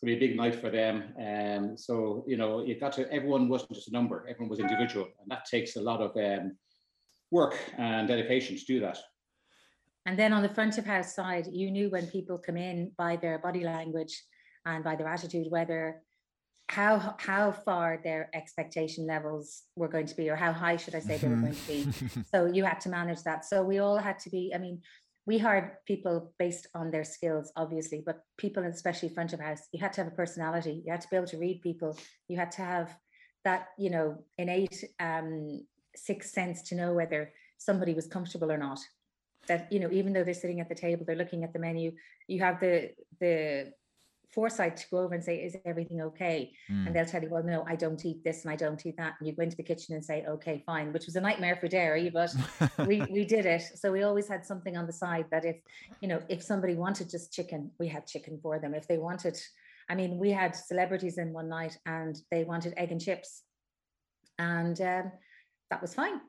to 0.00 0.06
be 0.06 0.14
a 0.14 0.18
big 0.18 0.36
night 0.36 0.54
for 0.54 0.70
them. 0.70 1.14
Um, 1.18 1.76
so 1.76 2.24
you 2.26 2.36
know, 2.36 2.64
you 2.64 2.78
got 2.78 2.92
to 2.94 3.10
everyone 3.12 3.48
wasn't 3.48 3.74
just 3.74 3.88
a 3.88 3.92
number; 3.92 4.26
everyone 4.28 4.50
was 4.50 4.60
individual, 4.60 5.08
and 5.20 5.30
that 5.30 5.44
takes 5.46 5.76
a 5.76 5.80
lot 5.80 6.00
of 6.00 6.16
um, 6.16 6.56
work 7.30 7.58
and 7.78 8.08
dedication 8.08 8.56
to 8.56 8.64
do 8.64 8.80
that. 8.80 8.98
And 10.06 10.18
then 10.18 10.32
on 10.32 10.42
the 10.42 10.48
front 10.48 10.78
of 10.78 10.86
house 10.86 11.14
side, 11.14 11.48
you 11.50 11.70
knew 11.70 11.90
when 11.90 12.06
people 12.06 12.38
come 12.38 12.56
in 12.56 12.92
by 12.96 13.16
their 13.16 13.38
body 13.38 13.64
language 13.64 14.22
and 14.66 14.84
by 14.84 14.96
their 14.96 15.08
attitude 15.08 15.46
whether 15.50 16.02
how 16.68 17.14
how 17.18 17.52
far 17.52 18.00
their 18.02 18.28
expectation 18.34 19.06
levels 19.06 19.62
were 19.76 19.88
going 19.88 20.06
to 20.06 20.16
be 20.16 20.28
or 20.28 20.36
how 20.36 20.52
high 20.52 20.76
should 20.76 20.96
i 20.96 20.98
say 20.98 21.16
they 21.16 21.28
were 21.28 21.36
going 21.36 21.54
to 21.54 21.68
be 21.68 21.88
so 22.32 22.46
you 22.46 22.64
had 22.64 22.80
to 22.80 22.88
manage 22.88 23.22
that 23.22 23.44
so 23.44 23.62
we 23.62 23.78
all 23.78 23.96
had 23.96 24.18
to 24.18 24.28
be 24.30 24.52
i 24.54 24.58
mean 24.58 24.80
we 25.26 25.38
hired 25.38 25.72
people 25.86 26.32
based 26.38 26.68
on 26.74 26.90
their 26.90 27.04
skills, 27.04 27.52
obviously, 27.56 28.02
but 28.06 28.20
people, 28.38 28.64
especially 28.64 29.08
front 29.08 29.32
of 29.32 29.40
house, 29.40 29.62
you 29.72 29.80
had 29.80 29.92
to 29.94 30.02
have 30.02 30.12
a 30.12 30.16
personality. 30.16 30.82
You 30.84 30.92
had 30.92 31.00
to 31.00 31.08
be 31.10 31.16
able 31.16 31.26
to 31.26 31.38
read 31.38 31.62
people. 31.62 31.98
You 32.28 32.36
had 32.36 32.52
to 32.52 32.62
have 32.62 32.96
that, 33.44 33.68
you 33.76 33.90
know, 33.90 34.24
innate 34.38 34.84
um, 35.00 35.66
sixth 35.96 36.30
sense 36.30 36.62
to 36.62 36.76
know 36.76 36.94
whether 36.94 37.32
somebody 37.58 37.92
was 37.92 38.06
comfortable 38.06 38.52
or 38.52 38.58
not. 38.58 38.78
That 39.48 39.72
you 39.72 39.80
know, 39.80 39.90
even 39.90 40.12
though 40.12 40.24
they're 40.24 40.34
sitting 40.34 40.60
at 40.60 40.68
the 40.68 40.74
table, 40.74 41.04
they're 41.04 41.16
looking 41.16 41.44
at 41.44 41.52
the 41.52 41.58
menu. 41.58 41.92
You 42.28 42.40
have 42.40 42.60
the 42.60 42.90
the 43.20 43.72
foresight 44.32 44.76
to 44.76 44.86
go 44.90 44.98
over 44.98 45.14
and 45.14 45.22
say, 45.22 45.36
is 45.36 45.56
everything 45.64 46.02
okay? 46.02 46.52
Mm. 46.70 46.86
And 46.86 46.96
they'll 46.96 47.06
tell 47.06 47.22
you, 47.22 47.28
well, 47.30 47.42
no, 47.42 47.64
I 47.68 47.76
don't 47.76 48.04
eat 48.04 48.22
this 48.24 48.42
and 48.44 48.50
I 48.50 48.56
don't 48.56 48.84
eat 48.84 48.96
that. 48.96 49.14
And 49.18 49.26
you 49.26 49.34
go 49.34 49.42
into 49.42 49.56
the 49.56 49.62
kitchen 49.62 49.94
and 49.94 50.04
say, 50.04 50.24
okay, 50.26 50.62
fine, 50.66 50.92
which 50.92 51.06
was 51.06 51.16
a 51.16 51.20
nightmare 51.20 51.56
for 51.56 51.68
Derry, 51.68 52.10
but 52.10 52.34
we, 52.86 53.00
we 53.10 53.24
did 53.24 53.46
it. 53.46 53.62
So 53.74 53.92
we 53.92 54.02
always 54.02 54.28
had 54.28 54.44
something 54.44 54.76
on 54.76 54.86
the 54.86 54.92
side 54.92 55.26
that 55.30 55.44
if, 55.44 55.56
you 56.00 56.08
know, 56.08 56.22
if 56.28 56.42
somebody 56.42 56.74
wanted 56.74 57.10
just 57.10 57.32
chicken, 57.32 57.70
we 57.78 57.88
had 57.88 58.06
chicken 58.06 58.38
for 58.42 58.58
them. 58.58 58.74
If 58.74 58.86
they 58.86 58.98
wanted, 58.98 59.38
I 59.88 59.94
mean, 59.94 60.18
we 60.18 60.30
had 60.30 60.54
celebrities 60.54 61.18
in 61.18 61.32
one 61.32 61.48
night 61.48 61.78
and 61.86 62.16
they 62.30 62.44
wanted 62.44 62.74
egg 62.76 62.92
and 62.92 63.00
chips. 63.00 63.42
And 64.38 64.78
um, 64.80 65.12
that 65.70 65.80
was 65.80 65.94
fine. 65.94 66.20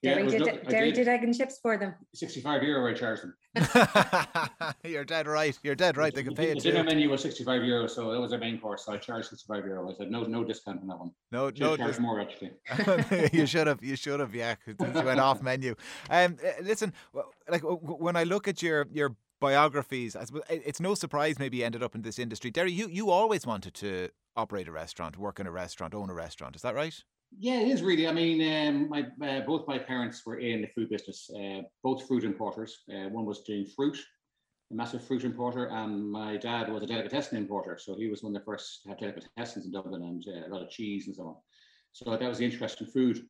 Derry, 0.00 0.22
yeah, 0.24 0.30
did, 0.30 0.40
no, 0.40 0.70
Derry 0.70 0.92
did. 0.92 1.04
did. 1.04 1.08
egg 1.08 1.24
and 1.24 1.36
chips 1.36 1.58
for 1.60 1.76
them. 1.76 1.92
65 2.14 2.62
euro 2.62 2.88
I 2.88 2.94
charged 2.94 3.22
them. 3.22 3.34
You're 4.84 5.04
dead 5.04 5.26
right. 5.26 5.58
You're 5.64 5.74
dead 5.74 5.96
right. 5.96 6.14
They 6.14 6.22
can 6.22 6.36
pay 6.36 6.50
it. 6.50 6.62
The 6.62 6.70
dinner 6.70 6.84
menu 6.84 7.10
was 7.10 7.20
65 7.22 7.64
euro, 7.64 7.88
so 7.88 8.12
that 8.12 8.20
was 8.20 8.30
their 8.30 8.38
main 8.38 8.60
course. 8.60 8.84
So 8.84 8.92
I 8.92 8.98
charged 8.98 9.28
65 9.30 9.64
euro. 9.64 9.90
I 9.90 9.94
said 9.94 10.10
no, 10.10 10.22
no 10.22 10.44
discount 10.44 10.80
on 10.82 10.86
that 10.86 10.98
one. 10.98 11.10
No, 11.32 11.50
no, 11.58 11.76
charge 11.76 11.98
more 11.98 12.20
actually. 12.20 12.52
you 13.32 13.46
should 13.46 13.66
have. 13.66 13.82
You 13.82 13.96
should 13.96 14.20
have. 14.20 14.34
Yeah, 14.34 14.54
you 14.66 14.76
went 14.78 15.18
off 15.18 15.42
menu. 15.42 15.74
Um, 16.08 16.36
eh, 16.44 16.52
listen, 16.62 16.92
like 17.48 17.62
when 17.62 18.14
I 18.14 18.22
look 18.22 18.46
at 18.46 18.62
your 18.62 18.86
your 18.92 19.16
biographies, 19.40 20.16
it's 20.48 20.80
no 20.80 20.94
surprise 20.94 21.40
maybe 21.40 21.58
you 21.58 21.64
ended 21.64 21.82
up 21.82 21.96
in 21.96 22.02
this 22.02 22.20
industry. 22.20 22.52
Derry, 22.52 22.70
you 22.70 22.88
you 22.88 23.10
always 23.10 23.46
wanted 23.46 23.74
to 23.74 24.10
operate 24.36 24.68
a 24.68 24.72
restaurant, 24.72 25.18
work 25.18 25.40
in 25.40 25.46
a 25.48 25.50
restaurant, 25.50 25.92
own 25.92 26.08
a 26.08 26.14
restaurant. 26.14 26.54
Is 26.54 26.62
that 26.62 26.76
right? 26.76 27.02
Yeah, 27.36 27.60
it 27.60 27.68
is 27.68 27.82
really. 27.82 28.08
I 28.08 28.12
mean, 28.12 28.40
um, 28.68 28.88
my 28.88 29.06
uh, 29.26 29.40
both 29.42 29.66
my 29.68 29.78
parents 29.78 30.24
were 30.24 30.38
in 30.38 30.62
the 30.62 30.68
food 30.68 30.88
business, 30.88 31.30
uh, 31.38 31.62
both 31.82 32.06
fruit 32.06 32.24
importers. 32.24 32.82
Uh, 32.90 33.08
one 33.10 33.26
was 33.26 33.42
doing 33.42 33.66
fruit, 33.66 33.98
a 34.70 34.74
massive 34.74 35.04
fruit 35.04 35.24
importer, 35.24 35.66
and 35.66 36.10
my 36.10 36.36
dad 36.36 36.72
was 36.72 36.82
a 36.82 36.86
delicatessen 36.86 37.36
importer. 37.36 37.78
So 37.78 37.94
he 37.94 38.08
was 38.08 38.22
one 38.22 38.34
of 38.34 38.40
the 38.40 38.46
first 38.46 38.82
to 38.82 38.88
have 38.88 38.98
delicatessens 38.98 39.66
in 39.66 39.72
Dublin 39.72 40.02
and 40.02 40.24
uh, 40.26 40.48
a 40.48 40.50
lot 40.50 40.62
of 40.62 40.70
cheese 40.70 41.06
and 41.06 41.14
so 41.14 41.22
on. 41.24 41.36
So 41.92 42.16
that 42.16 42.28
was 42.28 42.38
the 42.38 42.44
interest 42.44 42.80
in 42.80 42.86
food. 42.86 43.22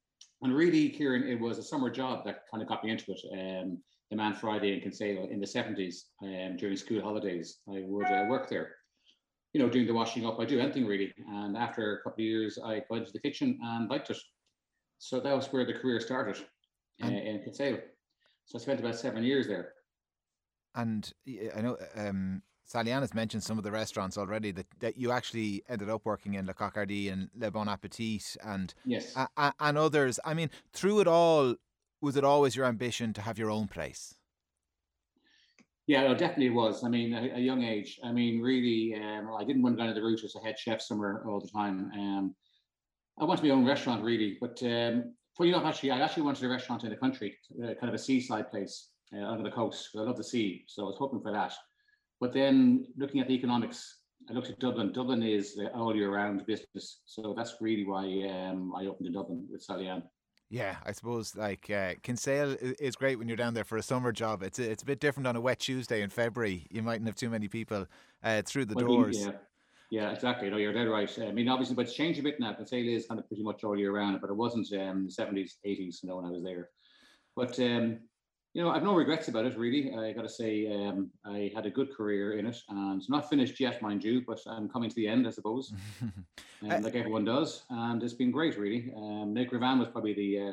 And 0.42 0.54
really, 0.54 0.88
Kieran, 0.90 1.26
it 1.26 1.40
was 1.40 1.58
a 1.58 1.62
summer 1.62 1.90
job 1.90 2.24
that 2.24 2.44
kind 2.50 2.62
of 2.62 2.68
got 2.68 2.84
me 2.84 2.92
into 2.92 3.12
it. 3.12 3.20
Um, 3.32 3.78
the 4.10 4.16
Man 4.16 4.34
Friday 4.34 4.72
in 4.72 4.80
Kinsale 4.80 5.28
in 5.30 5.40
the 5.40 5.46
70s 5.46 6.04
um, 6.22 6.56
during 6.56 6.76
school 6.76 7.02
holidays, 7.02 7.58
I 7.68 7.82
would 7.84 8.06
uh, 8.06 8.26
work 8.28 8.48
there 8.48 8.77
you 9.52 9.60
know, 9.60 9.68
doing 9.68 9.86
the 9.86 9.94
washing 9.94 10.26
up. 10.26 10.38
I 10.38 10.44
do 10.44 10.60
anything 10.60 10.86
really. 10.86 11.12
And 11.28 11.56
after 11.56 11.98
a 11.98 12.02
couple 12.02 12.22
of 12.22 12.26
years, 12.26 12.58
I 12.62 12.82
got 12.88 12.98
into 12.98 13.12
the 13.12 13.20
kitchen 13.20 13.58
and 13.62 13.88
liked 13.88 14.10
it. 14.10 14.18
So 14.98 15.20
that 15.20 15.34
was 15.34 15.46
where 15.52 15.64
the 15.64 15.72
career 15.72 16.00
started 16.00 16.36
uh, 17.02 17.06
in 17.06 17.40
Kinsale. 17.44 17.78
So 18.44 18.58
I 18.58 18.62
spent 18.62 18.80
about 18.80 18.96
seven 18.96 19.22
years 19.22 19.46
there. 19.46 19.72
And 20.74 21.10
I 21.56 21.60
know 21.60 21.76
um, 21.96 22.42
Sally-Ann 22.64 23.00
has 23.00 23.14
mentioned 23.14 23.42
some 23.42 23.58
of 23.58 23.64
the 23.64 23.70
restaurants 23.70 24.18
already 24.18 24.50
that, 24.52 24.66
that 24.80 24.96
you 24.98 25.10
actually 25.10 25.62
ended 25.68 25.88
up 25.88 26.04
working 26.04 26.34
in 26.34 26.46
Le 26.46 26.52
Coq 26.52 26.74
Hardi 26.74 27.08
and 27.08 27.30
Le 27.34 27.50
Bon 27.50 27.68
Appetit 27.68 28.36
and 28.44 28.74
yes. 28.84 29.14
A, 29.16 29.52
and 29.58 29.78
others. 29.78 30.20
I 30.24 30.34
mean, 30.34 30.50
through 30.72 31.00
it 31.00 31.08
all, 31.08 31.54
was 32.00 32.16
it 32.16 32.24
always 32.24 32.54
your 32.54 32.66
ambition 32.66 33.12
to 33.14 33.22
have 33.22 33.38
your 33.38 33.50
own 33.50 33.68
place? 33.68 34.14
Yeah, 35.88 36.02
it 36.02 36.18
definitely 36.18 36.50
was. 36.50 36.84
I 36.84 36.88
mean, 36.90 37.14
a, 37.14 37.36
a 37.36 37.40
young 37.40 37.64
age. 37.64 37.98
I 38.04 38.12
mean, 38.12 38.42
really, 38.42 38.94
um, 38.94 39.30
I 39.34 39.42
didn't 39.42 39.62
want 39.62 39.78
to 39.78 39.82
go 39.82 39.86
down 39.86 39.94
the 39.94 40.02
route 40.02 40.22
as 40.22 40.36
a 40.36 40.40
head 40.40 40.58
chef 40.58 40.82
somewhere 40.82 41.24
all 41.26 41.40
the 41.40 41.48
time. 41.48 41.90
Um, 41.94 42.34
I 43.18 43.24
wanted 43.24 43.44
my 43.44 43.54
own 43.54 43.64
restaurant, 43.64 44.04
really. 44.04 44.36
But 44.38 44.62
um, 44.64 45.14
funny 45.34 45.48
enough, 45.48 45.64
actually, 45.64 45.92
I 45.92 46.00
actually 46.00 46.24
wanted 46.24 46.44
a 46.44 46.48
restaurant 46.50 46.84
in 46.84 46.90
the 46.90 46.96
country, 46.96 47.38
uh, 47.64 47.72
kind 47.80 47.88
of 47.88 47.94
a 47.94 47.98
seaside 47.98 48.50
place 48.50 48.90
uh, 49.14 49.20
on 49.20 49.42
the 49.42 49.50
coast. 49.50 49.88
I 49.96 50.00
love 50.00 50.18
the 50.18 50.24
sea, 50.24 50.64
so 50.68 50.82
I 50.82 50.86
was 50.88 50.96
hoping 50.98 51.22
for 51.22 51.32
that. 51.32 51.54
But 52.20 52.34
then, 52.34 52.84
looking 52.98 53.22
at 53.22 53.26
the 53.26 53.34
economics, 53.34 54.00
I 54.28 54.34
looked 54.34 54.50
at 54.50 54.58
Dublin. 54.58 54.92
Dublin 54.92 55.22
is 55.22 55.58
all 55.74 55.96
year 55.96 56.12
round 56.14 56.44
business, 56.44 57.00
so 57.06 57.32
that's 57.34 57.54
really 57.62 57.86
why 57.86 58.04
um, 58.28 58.74
I 58.76 58.84
opened 58.84 59.06
in 59.06 59.14
Dublin 59.14 59.46
with 59.50 59.62
Sally-Ann. 59.62 60.02
Yeah, 60.50 60.76
I 60.84 60.92
suppose 60.92 61.36
like 61.36 61.68
uh, 61.68 61.94
Kinsale 62.02 62.56
is 62.60 62.96
great 62.96 63.18
when 63.18 63.28
you're 63.28 63.36
down 63.36 63.52
there 63.52 63.64
for 63.64 63.76
a 63.76 63.82
summer 63.82 64.12
job. 64.12 64.42
It's 64.42 64.58
a, 64.58 64.70
it's 64.70 64.82
a 64.82 64.86
bit 64.86 64.98
different 64.98 65.26
on 65.26 65.36
a 65.36 65.40
wet 65.40 65.60
Tuesday 65.60 66.00
in 66.00 66.08
February. 66.08 66.66
You 66.70 66.82
mightn't 66.82 67.06
have 67.06 67.16
too 67.16 67.28
many 67.28 67.48
people 67.48 67.86
uh, 68.24 68.42
through 68.42 68.64
the 68.64 68.74
well, 68.74 68.86
doors. 68.86 69.18
Yeah. 69.18 69.32
yeah, 69.90 70.10
exactly. 70.10 70.48
No, 70.48 70.56
you're 70.56 70.72
dead 70.72 70.88
right. 70.88 71.10
I 71.20 71.32
mean, 71.32 71.48
obviously, 71.48 71.76
but 71.76 71.84
it's 71.84 71.94
changed 71.94 72.18
a 72.18 72.22
bit 72.22 72.40
now. 72.40 72.54
Kinsale 72.54 72.88
is 72.88 73.06
kind 73.06 73.20
of 73.20 73.28
pretty 73.28 73.42
much 73.42 73.62
all 73.62 73.76
year 73.76 73.92
round, 73.92 74.22
but 74.22 74.30
it 74.30 74.36
wasn't 74.36 74.72
um, 74.72 75.06
the 75.06 75.12
70s, 75.12 75.56
80s, 75.66 76.02
you 76.02 76.08
know, 76.08 76.16
when 76.16 76.24
I 76.24 76.30
was 76.30 76.42
there. 76.42 76.70
But 77.36 77.60
um, 77.60 77.98
you 78.58 78.64
know, 78.64 78.70
I've 78.72 78.82
no 78.82 78.92
regrets 78.92 79.28
about 79.28 79.44
it 79.44 79.56
really. 79.56 79.94
I 79.94 80.12
got 80.12 80.22
to 80.22 80.28
say, 80.28 80.66
um, 80.66 81.12
I 81.24 81.52
had 81.54 81.64
a 81.64 81.70
good 81.70 81.94
career 81.94 82.38
in 82.40 82.46
it, 82.46 82.56
and 82.68 83.08
not 83.08 83.30
finished 83.30 83.60
yet, 83.60 83.80
mind 83.80 84.02
you, 84.02 84.24
but 84.26 84.40
I'm 84.48 84.68
coming 84.68 84.90
to 84.90 84.96
the 84.96 85.06
end, 85.06 85.28
I 85.28 85.30
suppose, 85.30 85.72
um, 86.02 86.82
like 86.82 86.96
everyone 86.96 87.24
does, 87.24 87.62
and 87.70 88.02
it's 88.02 88.14
been 88.14 88.32
great, 88.32 88.58
really. 88.58 88.92
Um, 88.96 89.32
L'Ecrivain 89.32 89.78
was 89.78 89.86
probably 89.86 90.12
the 90.12 90.48
uh, 90.48 90.52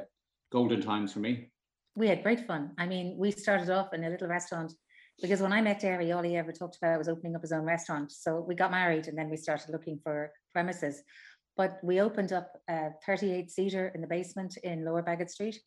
golden 0.52 0.82
times 0.82 1.14
for 1.14 1.18
me. 1.18 1.50
We 1.96 2.08
had 2.08 2.22
great 2.22 2.46
fun. 2.46 2.74
I 2.78 2.86
mean, 2.86 3.16
we 3.18 3.32
started 3.32 3.72
off 3.72 3.92
in 3.92 4.04
a 4.04 4.10
little 4.12 4.28
restaurant 4.28 4.74
because 5.20 5.42
when 5.42 5.52
I 5.52 5.62
met 5.62 5.80
Derry, 5.80 6.12
all 6.12 6.22
he 6.22 6.38
ever 6.38 6.52
talked 6.52 6.78
about 6.78 7.00
was 7.00 7.10
opening 7.10 7.36
up 7.36 7.42
his 7.42 7.54
own 7.54 7.64
restaurant. 7.64 8.12
So 8.12 8.46
we 8.48 8.54
got 8.54 8.70
married, 8.70 9.08
and 9.08 9.18
then 9.18 9.32
we 9.32 9.38
started 9.38 9.72
looking 9.72 10.00
for 10.04 10.32
premises. 10.54 11.02
But 11.58 11.80
we 11.82 12.02
opened 12.02 12.34
up 12.34 12.52
a 12.70 12.90
38 13.04 13.50
seater 13.50 13.92
in 13.96 14.02
the 14.02 14.08
basement 14.08 14.58
in 14.62 14.86
Lower 14.86 15.02
Baggot 15.02 15.32
Street 15.32 15.58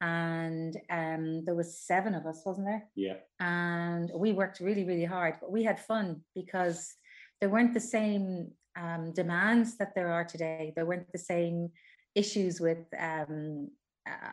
and 0.00 0.76
um, 0.88 1.44
there 1.44 1.54
was 1.54 1.78
seven 1.78 2.14
of 2.14 2.26
us, 2.26 2.42
wasn't 2.44 2.66
there? 2.66 2.84
Yeah. 2.96 3.16
And 3.38 4.10
we 4.14 4.32
worked 4.32 4.60
really, 4.60 4.84
really 4.84 5.04
hard, 5.04 5.36
but 5.40 5.52
we 5.52 5.62
had 5.62 5.78
fun 5.78 6.22
because 6.34 6.94
there 7.40 7.50
weren't 7.50 7.74
the 7.74 7.80
same 7.80 8.50
um, 8.76 9.12
demands 9.12 9.76
that 9.76 9.94
there 9.94 10.10
are 10.10 10.24
today. 10.24 10.72
There 10.74 10.86
weren't 10.86 11.12
the 11.12 11.18
same 11.18 11.70
issues 12.14 12.60
with 12.60 12.86
um, 12.98 13.68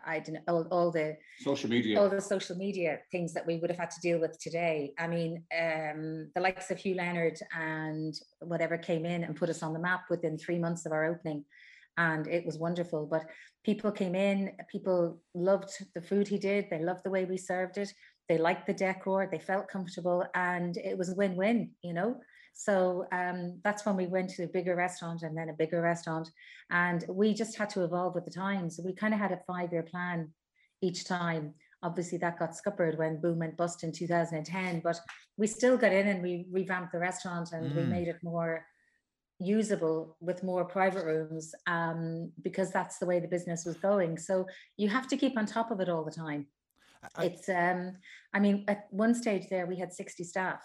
I 0.05 0.19
don't 0.19 0.35
know 0.35 0.41
all, 0.47 0.67
all, 0.71 0.91
the 0.91 1.17
social 1.39 1.69
media, 1.69 1.99
all 1.99 2.09
the 2.09 2.21
social 2.21 2.55
media 2.55 2.99
things 3.11 3.33
that 3.33 3.45
we 3.45 3.57
would 3.57 3.69
have 3.69 3.79
had 3.79 3.91
to 3.91 3.99
deal 4.01 4.19
with 4.19 4.39
today. 4.39 4.93
I 4.97 5.07
mean, 5.07 5.43
um, 5.57 6.31
the 6.33 6.41
likes 6.41 6.71
of 6.71 6.77
Hugh 6.77 6.95
Leonard 6.95 7.37
and 7.55 8.15
whatever 8.39 8.77
came 8.77 9.05
in 9.05 9.23
and 9.23 9.35
put 9.35 9.49
us 9.49 9.63
on 9.63 9.73
the 9.73 9.79
map 9.79 10.05
within 10.09 10.37
three 10.37 10.57
months 10.57 10.85
of 10.85 10.93
our 10.93 11.05
opening, 11.05 11.43
and 11.97 12.27
it 12.27 12.45
was 12.45 12.57
wonderful. 12.57 13.05
But 13.05 13.25
people 13.63 13.91
came 13.91 14.15
in, 14.15 14.51
people 14.71 15.19
loved 15.33 15.71
the 15.95 16.01
food 16.01 16.27
he 16.27 16.37
did, 16.37 16.67
they 16.69 16.81
loved 16.81 17.03
the 17.03 17.09
way 17.09 17.25
we 17.25 17.37
served 17.37 17.77
it, 17.77 17.91
they 18.29 18.37
liked 18.37 18.67
the 18.67 18.73
decor, 18.73 19.27
they 19.31 19.39
felt 19.39 19.67
comfortable, 19.67 20.25
and 20.35 20.77
it 20.77 20.97
was 20.97 21.09
a 21.09 21.15
win-win. 21.15 21.71
You 21.83 21.93
know, 21.93 22.19
so 22.53 23.05
um, 23.11 23.59
that's 23.63 23.85
when 23.85 23.95
we 23.95 24.07
went 24.07 24.31
to 24.31 24.43
a 24.43 24.47
bigger 24.47 24.75
restaurant 24.75 25.21
and 25.21 25.37
then 25.37 25.49
a 25.49 25.53
bigger 25.53 25.81
restaurant. 25.81 26.29
And 26.71 27.05
we 27.07 27.33
just 27.33 27.57
had 27.57 27.69
to 27.71 27.83
evolve 27.83 28.15
with 28.15 28.25
the 28.25 28.31
times. 28.31 28.77
So 28.77 28.83
we 28.83 28.93
kind 28.93 29.13
of 29.13 29.19
had 29.19 29.31
a 29.31 29.41
five 29.45 29.71
year 29.71 29.83
plan 29.83 30.31
each 30.81 31.05
time. 31.05 31.53
Obviously, 31.83 32.17
that 32.17 32.39
got 32.39 32.55
scuppered 32.55 32.97
when 32.97 33.21
Boom 33.21 33.39
went 33.39 33.57
bust 33.57 33.83
in 33.83 33.91
2010, 33.91 34.81
but 34.83 34.99
we 35.37 35.45
still 35.45 35.77
got 35.77 35.93
in 35.93 36.07
and 36.07 36.23
we 36.23 36.47
revamped 36.51 36.91
the 36.91 36.99
restaurant 36.99 37.51
and 37.51 37.71
mm. 37.71 37.75
we 37.75 37.83
made 37.83 38.07
it 38.07 38.17
more 38.23 38.65
usable 39.39 40.17
with 40.19 40.43
more 40.43 40.65
private 40.65 41.05
rooms 41.05 41.53
um, 41.67 42.31
because 42.41 42.71
that's 42.71 42.97
the 42.97 43.05
way 43.05 43.19
the 43.19 43.27
business 43.27 43.65
was 43.65 43.77
going. 43.77 44.17
So 44.17 44.45
you 44.77 44.89
have 44.89 45.07
to 45.07 45.17
keep 45.17 45.37
on 45.37 45.45
top 45.45 45.71
of 45.71 45.79
it 45.79 45.89
all 45.89 46.03
the 46.03 46.11
time. 46.11 46.47
I, 47.15 47.25
it's, 47.25 47.47
um, 47.47 47.97
I 48.33 48.39
mean, 48.39 48.65
at 48.67 48.87
one 48.89 49.13
stage 49.13 49.47
there, 49.49 49.67
we 49.67 49.77
had 49.77 49.93
60 49.93 50.23
staff 50.23 50.61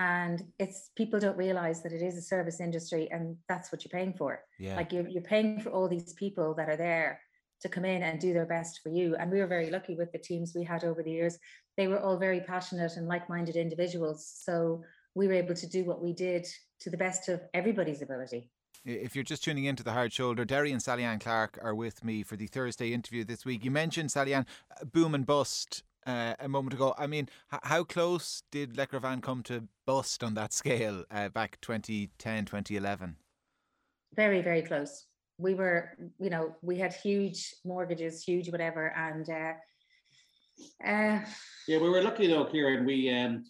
and 0.00 0.44
it's 0.58 0.90
people 0.96 1.18
don't 1.18 1.36
realize 1.36 1.82
that 1.82 1.92
it 1.92 2.02
is 2.02 2.16
a 2.16 2.22
service 2.22 2.60
industry 2.60 3.08
and 3.10 3.36
that's 3.48 3.72
what 3.72 3.84
you're 3.84 3.98
paying 3.98 4.14
for 4.14 4.40
yeah. 4.58 4.76
like 4.76 4.92
you're, 4.92 5.08
you're 5.08 5.22
paying 5.22 5.60
for 5.60 5.70
all 5.70 5.88
these 5.88 6.12
people 6.14 6.54
that 6.54 6.68
are 6.68 6.76
there 6.76 7.20
to 7.60 7.68
come 7.68 7.84
in 7.84 8.04
and 8.04 8.20
do 8.20 8.32
their 8.32 8.46
best 8.46 8.80
for 8.82 8.90
you 8.90 9.16
and 9.16 9.30
we 9.30 9.40
were 9.40 9.46
very 9.46 9.70
lucky 9.70 9.96
with 9.96 10.12
the 10.12 10.18
teams 10.18 10.52
we 10.54 10.62
had 10.62 10.84
over 10.84 11.02
the 11.02 11.10
years 11.10 11.38
they 11.76 11.88
were 11.88 12.00
all 12.00 12.16
very 12.16 12.40
passionate 12.40 12.96
and 12.96 13.08
like-minded 13.08 13.56
individuals 13.56 14.32
so 14.40 14.82
we 15.18 15.26
were 15.26 15.34
able 15.34 15.54
to 15.54 15.66
do 15.66 15.84
what 15.84 16.00
we 16.00 16.12
did 16.12 16.46
to 16.80 16.90
the 16.90 16.96
best 16.96 17.28
of 17.28 17.40
everybody's 17.52 18.02
ability 18.02 18.48
if 18.84 19.14
you're 19.14 19.24
just 19.24 19.44
tuning 19.44 19.64
into 19.64 19.82
the 19.82 19.92
hard 19.92 20.12
shoulder, 20.12 20.44
Derry 20.44 20.72
and 20.72 20.80
Sally-Anne 20.80 21.18
Clarke 21.18 21.58
are 21.60 21.74
with 21.74 22.02
me 22.02 22.22
for 22.22 22.36
the 22.36 22.46
Thursday 22.46 22.92
interview 22.92 23.22
this 23.24 23.44
week. 23.44 23.64
You 23.64 23.70
mentioned 23.70 24.10
Sally-Anne 24.10 24.46
boom 24.92 25.14
and 25.14 25.26
bust 25.26 25.82
uh, 26.06 26.34
a 26.38 26.48
moment 26.48 26.74
ago. 26.74 26.94
I 26.96 27.06
mean, 27.06 27.28
h- 27.52 27.60
how 27.64 27.84
close 27.84 28.44
did 28.50 28.76
Van 28.76 29.20
come 29.20 29.42
to 29.42 29.64
bust 29.84 30.24
on 30.24 30.34
that 30.34 30.52
scale 30.54 31.04
uh, 31.10 31.28
back 31.28 31.58
2010, 31.60 32.46
2011? 32.46 33.16
Very, 34.14 34.40
very 34.40 34.62
close. 34.62 35.06
We 35.38 35.54
were, 35.54 35.90
you 36.18 36.30
know, 36.30 36.54
we 36.62 36.78
had 36.78 36.94
huge 36.94 37.54
mortgages, 37.64 38.22
huge 38.22 38.48
whatever, 38.50 38.94
and 38.96 39.28
uh, 39.28 39.52
uh, 40.86 41.20
yeah, 41.66 41.78
we 41.78 41.90
were 41.90 42.02
lucky 42.02 42.26
though, 42.26 42.44
Kieran. 42.46 42.86
We 42.86 43.10
um, 43.10 43.44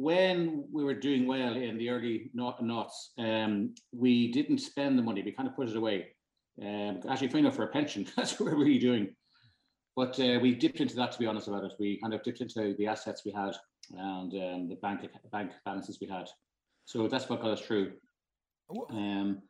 when 0.00 0.64
we 0.72 0.82
were 0.82 0.94
doing 0.94 1.26
well 1.26 1.54
in 1.54 1.76
the 1.76 1.90
early 1.90 2.30
knots, 2.32 3.12
um, 3.18 3.74
we 3.92 4.32
didn't 4.32 4.58
spend 4.58 4.98
the 4.98 5.02
money. 5.02 5.22
We 5.22 5.32
kind 5.32 5.48
of 5.48 5.54
put 5.54 5.68
it 5.68 5.76
away. 5.76 6.08
Um, 6.62 7.00
actually, 7.08 7.28
funny 7.28 7.40
enough, 7.40 7.56
for 7.56 7.64
a 7.64 7.68
pension, 7.68 8.06
that's 8.16 8.40
what 8.40 8.50
we're 8.50 8.58
really 8.58 8.78
doing. 8.78 9.14
But 9.94 10.18
uh, 10.18 10.38
we 10.40 10.54
dipped 10.54 10.80
into 10.80 10.96
that, 10.96 11.12
to 11.12 11.18
be 11.18 11.26
honest 11.26 11.48
about 11.48 11.64
it. 11.64 11.72
We 11.78 12.00
kind 12.00 12.14
of 12.14 12.22
dipped 12.22 12.40
into 12.40 12.74
the 12.78 12.86
assets 12.86 13.22
we 13.26 13.32
had 13.32 13.54
and 13.90 14.32
um, 14.32 14.68
the 14.68 14.78
bank 14.80 15.06
bank 15.32 15.52
balances 15.66 15.98
we 16.00 16.06
had. 16.06 16.28
So 16.86 17.06
that's 17.06 17.28
what 17.28 17.42
got 17.42 17.50
us 17.50 17.60
through. 17.60 17.92
Um, 18.90 19.42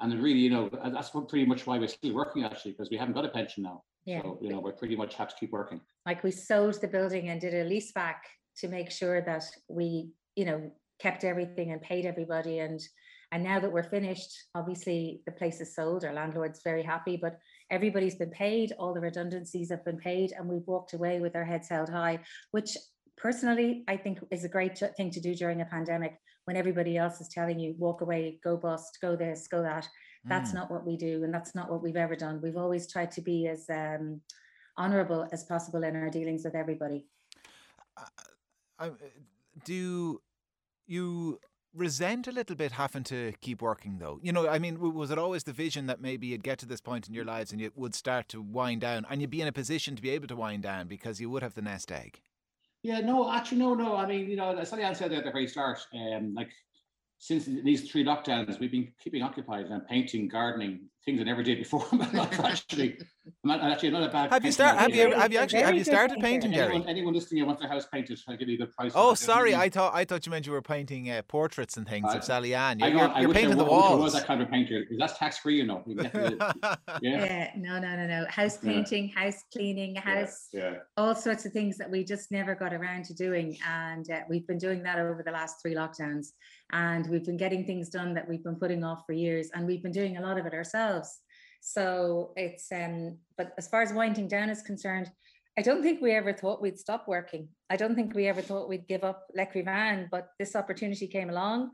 and 0.00 0.22
really, 0.22 0.38
you 0.38 0.50
know, 0.50 0.70
that's 0.92 1.10
pretty 1.10 1.44
much 1.44 1.66
why 1.66 1.78
we're 1.78 1.88
still 1.88 2.14
working 2.14 2.44
actually, 2.44 2.72
because 2.72 2.88
we 2.90 2.96
haven't 2.96 3.14
got 3.14 3.26
a 3.26 3.28
pension 3.28 3.64
now. 3.64 3.82
Yeah. 4.06 4.22
So, 4.22 4.38
you 4.40 4.48
know, 4.48 4.60
we 4.60 4.70
pretty 4.72 4.96
much 4.96 5.14
have 5.16 5.28
to 5.28 5.36
keep 5.36 5.50
working. 5.50 5.80
Like 6.06 6.22
we 6.22 6.30
sold 6.30 6.80
the 6.80 6.88
building 6.88 7.28
and 7.28 7.40
did 7.40 7.54
a 7.54 7.64
lease 7.64 7.92
back 7.92 8.22
to 8.60 8.68
make 8.68 8.90
sure 8.90 9.20
that 9.22 9.44
we, 9.68 10.10
you 10.36 10.44
know, 10.44 10.70
kept 11.00 11.24
everything 11.24 11.72
and 11.72 11.82
paid 11.82 12.06
everybody. 12.06 12.58
And 12.60 12.80
and 13.32 13.42
now 13.42 13.58
that 13.58 13.72
we're 13.72 13.82
finished, 13.82 14.32
obviously 14.54 15.22
the 15.26 15.32
place 15.32 15.60
is 15.60 15.74
sold. 15.74 16.04
Our 16.04 16.12
landlord's 16.12 16.60
very 16.62 16.84
happy, 16.84 17.16
but 17.20 17.38
everybody's 17.68 18.14
been 18.14 18.30
paid, 18.30 18.72
all 18.78 18.94
the 18.94 19.00
redundancies 19.00 19.70
have 19.70 19.84
been 19.84 19.98
paid, 19.98 20.32
and 20.32 20.48
we've 20.48 20.66
walked 20.66 20.92
away 20.92 21.18
with 21.18 21.34
our 21.34 21.44
heads 21.44 21.68
held 21.68 21.88
high, 21.88 22.20
which 22.52 22.76
personally 23.16 23.82
I 23.88 23.96
think 23.96 24.20
is 24.30 24.44
a 24.44 24.48
great 24.48 24.80
thing 24.96 25.10
to 25.10 25.20
do 25.20 25.34
during 25.34 25.62
a 25.62 25.64
pandemic 25.64 26.16
when 26.44 26.56
everybody 26.56 26.96
else 26.96 27.20
is 27.20 27.28
telling 27.28 27.58
you 27.58 27.74
walk 27.76 28.02
away, 28.02 28.38
go 28.44 28.56
bust, 28.56 28.98
go 29.02 29.16
this, 29.16 29.48
go 29.48 29.62
that. 29.62 29.88
That's 30.26 30.52
mm. 30.52 30.54
not 30.54 30.70
what 30.70 30.86
we 30.86 30.96
do, 30.96 31.24
and 31.24 31.34
that's 31.34 31.54
not 31.54 31.70
what 31.70 31.82
we've 31.82 31.96
ever 31.96 32.14
done. 32.14 32.40
We've 32.40 32.56
always 32.56 32.90
tried 32.90 33.10
to 33.12 33.20
be 33.20 33.48
as 33.48 33.66
um, 33.68 34.20
honourable 34.78 35.26
as 35.32 35.44
possible 35.44 35.82
in 35.84 35.96
our 35.96 36.08
dealings 36.08 36.44
with 36.44 36.54
everybody. 36.54 37.06
Uh, 37.96 38.04
do 39.64 40.20
you 40.86 41.38
resent 41.74 42.28
a 42.28 42.32
little 42.32 42.54
bit 42.54 42.72
having 42.72 43.02
to 43.02 43.32
keep 43.40 43.60
working 43.60 43.98
though 43.98 44.20
you 44.22 44.32
know 44.32 44.48
i 44.48 44.58
mean 44.58 44.78
was 44.94 45.10
it 45.10 45.18
always 45.18 45.42
the 45.42 45.52
vision 45.52 45.86
that 45.86 46.00
maybe 46.00 46.28
you'd 46.28 46.44
get 46.44 46.58
to 46.58 46.66
this 46.66 46.80
point 46.80 47.08
in 47.08 47.14
your 47.14 47.24
lives 47.24 47.50
and 47.50 47.60
you 47.60 47.70
would 47.74 47.94
start 47.94 48.28
to 48.28 48.40
wind 48.40 48.80
down 48.80 49.04
and 49.10 49.20
you'd 49.20 49.30
be 49.30 49.40
in 49.40 49.48
a 49.48 49.52
position 49.52 49.96
to 49.96 50.02
be 50.02 50.10
able 50.10 50.28
to 50.28 50.36
wind 50.36 50.62
down 50.62 50.86
because 50.86 51.20
you 51.20 51.28
would 51.28 51.42
have 51.42 51.54
the 51.54 51.62
nest 51.62 51.90
egg 51.90 52.20
yeah 52.82 53.00
no 53.00 53.32
actually 53.32 53.58
no 53.58 53.74
no 53.74 53.96
i 53.96 54.06
mean 54.06 54.30
you 54.30 54.36
know 54.36 54.56
as 54.56 54.68
Sally 54.68 54.94
said 54.94 55.12
at 55.12 55.24
the 55.24 55.32
very 55.32 55.48
start 55.48 55.84
um 55.94 56.32
like 56.34 56.50
since 57.18 57.46
these 57.46 57.90
three 57.90 58.04
lockdowns, 58.04 58.60
we've 58.60 58.70
been 58.70 58.92
keeping 59.02 59.22
occupied 59.22 59.64
and 59.66 59.86
painting, 59.86 60.28
gardening, 60.28 60.90
things 61.06 61.22
I 61.22 61.24
never 61.24 61.42
did 61.42 61.56
before. 61.56 61.86
actually, 61.92 62.02
I'm 62.02 62.16
not, 62.16 62.40
actually 62.44 62.98
not 63.42 63.72
a 63.74 64.08
bad. 64.08 64.30
Have 64.30 64.44
you 64.44 64.52
started? 64.52 64.78
Have 64.78 64.94
you 64.94 65.12
have 65.12 65.32
you 65.32 65.38
actually 65.38 65.62
have 65.62 65.74
you 65.74 65.84
started 65.84 66.20
painting, 66.20 66.50
Gary? 66.50 66.74
Anyone, 66.74 66.88
anyone 66.88 67.14
listening, 67.14 67.42
I 67.42 67.46
want 67.46 67.60
their 67.60 67.68
house 67.68 67.86
painted. 67.86 68.20
I'll 68.28 68.36
give 68.36 68.48
you 68.48 68.54
a 68.54 68.58
good 68.58 68.76
price. 68.76 68.92
Oh, 68.94 69.14
sorry, 69.14 69.54
I 69.54 69.68
thought 69.68 69.94
I 69.94 70.04
thought 70.04 70.26
you 70.26 70.30
meant 70.30 70.46
you 70.46 70.52
were 70.52 70.62
painting 70.62 71.10
uh, 71.10 71.22
portraits 71.28 71.76
and 71.76 71.88
things 71.88 72.06
uh, 72.12 72.18
of 72.18 72.24
Sally-Anne. 72.24 72.80
You're, 72.80 72.88
you're, 72.90 73.18
you're 73.18 73.34
painting 73.34 73.56
the 73.56 73.64
walls. 73.64 74.00
I 74.00 74.02
was 74.02 74.12
that 74.14 74.26
kind 74.26 74.42
of 74.42 74.50
painter 74.50 74.80
because 74.80 74.98
that's 74.98 75.18
tax 75.18 75.38
free, 75.38 75.56
you 75.56 75.66
know. 75.66 75.82
yeah. 75.86 76.76
yeah. 77.02 77.50
No, 77.56 77.78
no, 77.78 77.96
no, 77.96 78.06
no. 78.06 78.26
House 78.28 78.58
painting, 78.58 79.12
yeah. 79.14 79.24
house 79.24 79.42
cleaning, 79.52 79.96
house. 79.96 80.48
Yeah. 80.52 80.70
yeah. 80.70 80.76
All 80.96 81.14
sorts 81.14 81.44
of 81.46 81.52
things 81.52 81.78
that 81.78 81.90
we 81.90 82.04
just 82.04 82.30
never 82.30 82.54
got 82.54 82.74
around 82.74 83.04
to 83.06 83.14
doing, 83.14 83.56
and 83.68 84.10
uh, 84.10 84.20
we've 84.28 84.46
been 84.46 84.58
doing 84.58 84.82
that 84.82 84.98
over 84.98 85.22
the 85.24 85.32
last 85.32 85.62
three 85.62 85.74
lockdowns 85.74 86.28
and 86.72 87.06
we've 87.08 87.24
been 87.24 87.36
getting 87.36 87.64
things 87.64 87.88
done 87.88 88.14
that 88.14 88.28
we've 88.28 88.42
been 88.42 88.56
putting 88.56 88.82
off 88.82 89.02
for 89.06 89.12
years 89.12 89.50
and 89.54 89.66
we've 89.66 89.82
been 89.82 89.92
doing 89.92 90.16
a 90.16 90.20
lot 90.20 90.38
of 90.38 90.46
it 90.46 90.54
ourselves 90.54 91.20
so 91.66 92.32
it's 92.36 92.70
um 92.72 93.16
but 93.38 93.52
as 93.56 93.68
far 93.68 93.80
as 93.80 93.92
winding 93.92 94.28
down 94.28 94.50
is 94.50 94.62
concerned 94.62 95.10
I 95.56 95.62
don't 95.62 95.82
think 95.82 96.00
we 96.00 96.12
ever 96.12 96.32
thought 96.32 96.60
we'd 96.60 96.78
stop 96.80 97.06
working. 97.06 97.48
I 97.70 97.76
don't 97.76 97.94
think 97.94 98.14
we 98.14 98.26
ever 98.26 98.42
thought 98.42 98.68
we'd 98.68 98.88
give 98.88 99.04
up 99.04 99.26
L'Ecrivain, 99.36 100.08
but 100.10 100.30
this 100.38 100.56
opportunity 100.56 101.06
came 101.06 101.30
along 101.30 101.70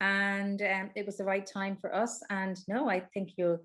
and 0.00 0.62
um, 0.62 0.90
it 0.96 1.04
was 1.04 1.18
the 1.18 1.24
right 1.24 1.46
time 1.46 1.76
for 1.76 1.94
us. 1.94 2.22
And 2.30 2.58
no, 2.68 2.88
I 2.88 3.00
think 3.00 3.32
you'll, 3.36 3.58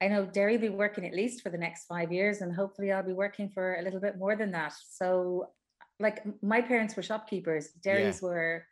I 0.00 0.08
know 0.08 0.24
Derry 0.24 0.54
will 0.54 0.62
be 0.62 0.68
working 0.70 1.06
at 1.06 1.14
least 1.14 1.42
for 1.42 1.50
the 1.50 1.58
next 1.58 1.84
five 1.84 2.10
years 2.10 2.40
and 2.40 2.54
hopefully 2.54 2.90
I'll 2.90 3.02
be 3.02 3.12
working 3.12 3.50
for 3.50 3.74
a 3.74 3.82
little 3.82 4.00
bit 4.00 4.18
more 4.18 4.34
than 4.34 4.50
that. 4.52 4.72
So 4.90 5.48
like 6.00 6.24
my 6.42 6.62
parents 6.62 6.96
were 6.96 7.02
shopkeepers, 7.02 7.68
Derry's 7.84 8.20
yeah. 8.22 8.28
were 8.28 8.66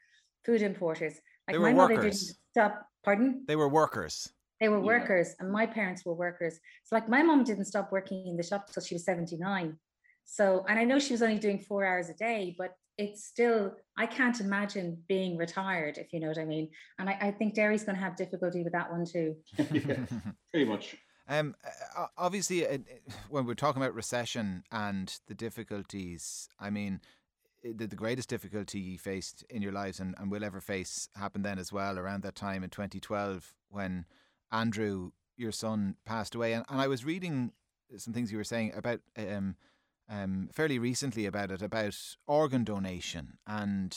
food 0.46 0.62
importers. 0.62 1.14
Like 1.46 1.54
they 1.54 1.58
were 1.58 1.70
my 1.70 1.74
workers. 1.74 1.96
mother 1.96 2.10
didn't 2.10 2.36
stop. 2.52 2.86
Pardon? 3.04 3.44
They 3.46 3.56
were 3.56 3.68
workers. 3.68 4.30
They 4.60 4.68
were 4.68 4.80
workers, 4.80 5.34
and 5.40 5.50
my 5.50 5.66
parents 5.66 6.04
were 6.04 6.14
workers. 6.14 6.60
So, 6.84 6.94
like, 6.94 7.08
my 7.08 7.22
mom 7.22 7.44
didn't 7.44 7.64
stop 7.64 7.90
working 7.90 8.26
in 8.26 8.36
the 8.36 8.42
shop 8.42 8.70
till 8.70 8.82
she 8.82 8.94
was 8.94 9.04
seventy 9.04 9.36
nine. 9.36 9.78
So, 10.24 10.64
and 10.68 10.78
I 10.78 10.84
know 10.84 10.98
she 10.98 11.12
was 11.12 11.22
only 11.22 11.38
doing 11.38 11.58
four 11.58 11.84
hours 11.84 12.08
a 12.08 12.14
day, 12.14 12.54
but 12.58 12.74
it's 12.98 13.24
still 13.24 13.74
I 13.96 14.06
can't 14.06 14.38
imagine 14.40 15.02
being 15.08 15.36
retired, 15.38 15.96
if 15.96 16.12
you 16.12 16.20
know 16.20 16.28
what 16.28 16.38
I 16.38 16.44
mean. 16.44 16.68
And 16.98 17.08
I, 17.08 17.18
I 17.20 17.30
think 17.30 17.54
Derry's 17.54 17.84
going 17.84 17.96
to 17.96 18.02
have 18.02 18.16
difficulty 18.16 18.62
with 18.62 18.74
that 18.74 18.90
one 18.90 19.06
too. 19.06 19.36
yeah, 19.72 19.96
pretty 20.52 20.66
much. 20.66 20.96
Um, 21.26 21.54
obviously, 22.18 22.66
uh, 22.66 22.78
when 23.30 23.46
we're 23.46 23.54
talking 23.54 23.80
about 23.80 23.94
recession 23.94 24.64
and 24.70 25.16
the 25.28 25.34
difficulties, 25.34 26.48
I 26.58 26.70
mean, 26.70 27.00
the, 27.62 27.86
the 27.86 27.96
greatest 27.96 28.28
difficulty 28.28 28.80
you 28.80 28.98
faced 28.98 29.44
in 29.48 29.62
your 29.62 29.72
lives 29.72 30.00
and, 30.00 30.14
and 30.18 30.30
will 30.30 30.44
ever 30.44 30.60
face 30.60 31.08
happened 31.14 31.44
then 31.44 31.58
as 31.58 31.72
well 31.72 31.98
around 31.98 32.22
that 32.24 32.34
time 32.34 32.62
in 32.64 32.70
2012 32.70 33.54
when 33.68 34.06
Andrew, 34.52 35.12
your 35.36 35.52
son, 35.52 35.96
passed 36.04 36.34
away. 36.34 36.52
And, 36.52 36.64
and 36.68 36.80
I 36.80 36.88
was 36.88 37.04
reading 37.04 37.52
some 37.96 38.14
things 38.14 38.30
you 38.30 38.38
were 38.38 38.44
saying 38.44 38.72
about 38.74 39.00
um, 39.16 39.56
um, 40.08 40.48
fairly 40.52 40.78
recently 40.78 41.26
about 41.26 41.50
it, 41.50 41.62
about 41.62 41.96
organ 42.26 42.64
donation 42.64 43.38
and 43.46 43.96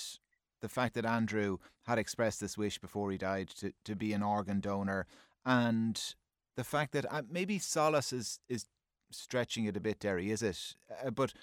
the 0.62 0.70
fact 0.70 0.94
that 0.96 1.06
Andrew 1.06 1.58
had 1.86 1.98
expressed 1.98 2.40
this 2.40 2.58
wish 2.58 2.78
before 2.78 3.12
he 3.12 3.18
died 3.18 3.50
to, 3.50 3.74
to 3.84 3.96
be 3.96 4.14
an 4.14 4.24
organ 4.24 4.60
donor 4.60 5.06
and 5.46 6.16
the 6.56 6.64
fact 6.64 6.94
that 6.94 7.06
uh, 7.12 7.24
maybe 7.30 7.60
solace 7.60 8.14
is, 8.14 8.40
is 8.48 8.66
stretching 9.12 9.66
it 9.66 9.76
a 9.76 9.82
bit, 9.82 10.00
Derry, 10.00 10.32
is 10.32 10.42
it? 10.42 10.76
Uh, 11.04 11.10
but 11.10 11.34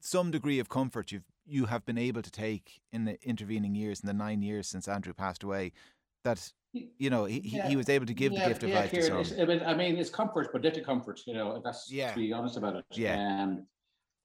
some 0.00 0.30
degree 0.30 0.58
of 0.58 0.68
comfort 0.68 1.12
you've 1.12 1.24
you 1.50 1.66
have 1.66 1.84
been 1.84 1.98
able 1.98 2.22
to 2.22 2.30
take 2.30 2.80
in 2.92 3.04
the 3.04 3.18
intervening 3.22 3.74
years, 3.74 4.00
in 4.00 4.06
the 4.06 4.12
nine 4.12 4.40
years 4.40 4.68
since 4.68 4.86
Andrew 4.86 5.12
passed 5.12 5.42
away, 5.42 5.72
that 6.24 6.50
you 6.72 7.10
know 7.10 7.24
he, 7.24 7.40
yeah. 7.44 7.68
he 7.68 7.76
was 7.76 7.88
able 7.88 8.06
to 8.06 8.14
give 8.14 8.32
yeah, 8.32 8.44
the 8.44 8.48
gift 8.48 8.62
of 8.62 8.68
yeah, 8.68 8.80
life 8.80 8.90
Kieran, 8.90 9.24
to 9.24 9.24
someone. 9.24 9.62
I 9.64 9.74
mean, 9.74 9.96
it's 9.96 10.10
comfort, 10.10 10.50
but 10.52 10.62
little 10.62 10.84
comfort. 10.84 11.20
You 11.26 11.34
know, 11.34 11.60
that's 11.64 11.90
yeah. 11.90 12.12
to 12.12 12.16
be 12.16 12.32
honest 12.32 12.56
about 12.56 12.76
it. 12.76 12.84
Yeah. 12.92 13.42
Um, 13.42 13.66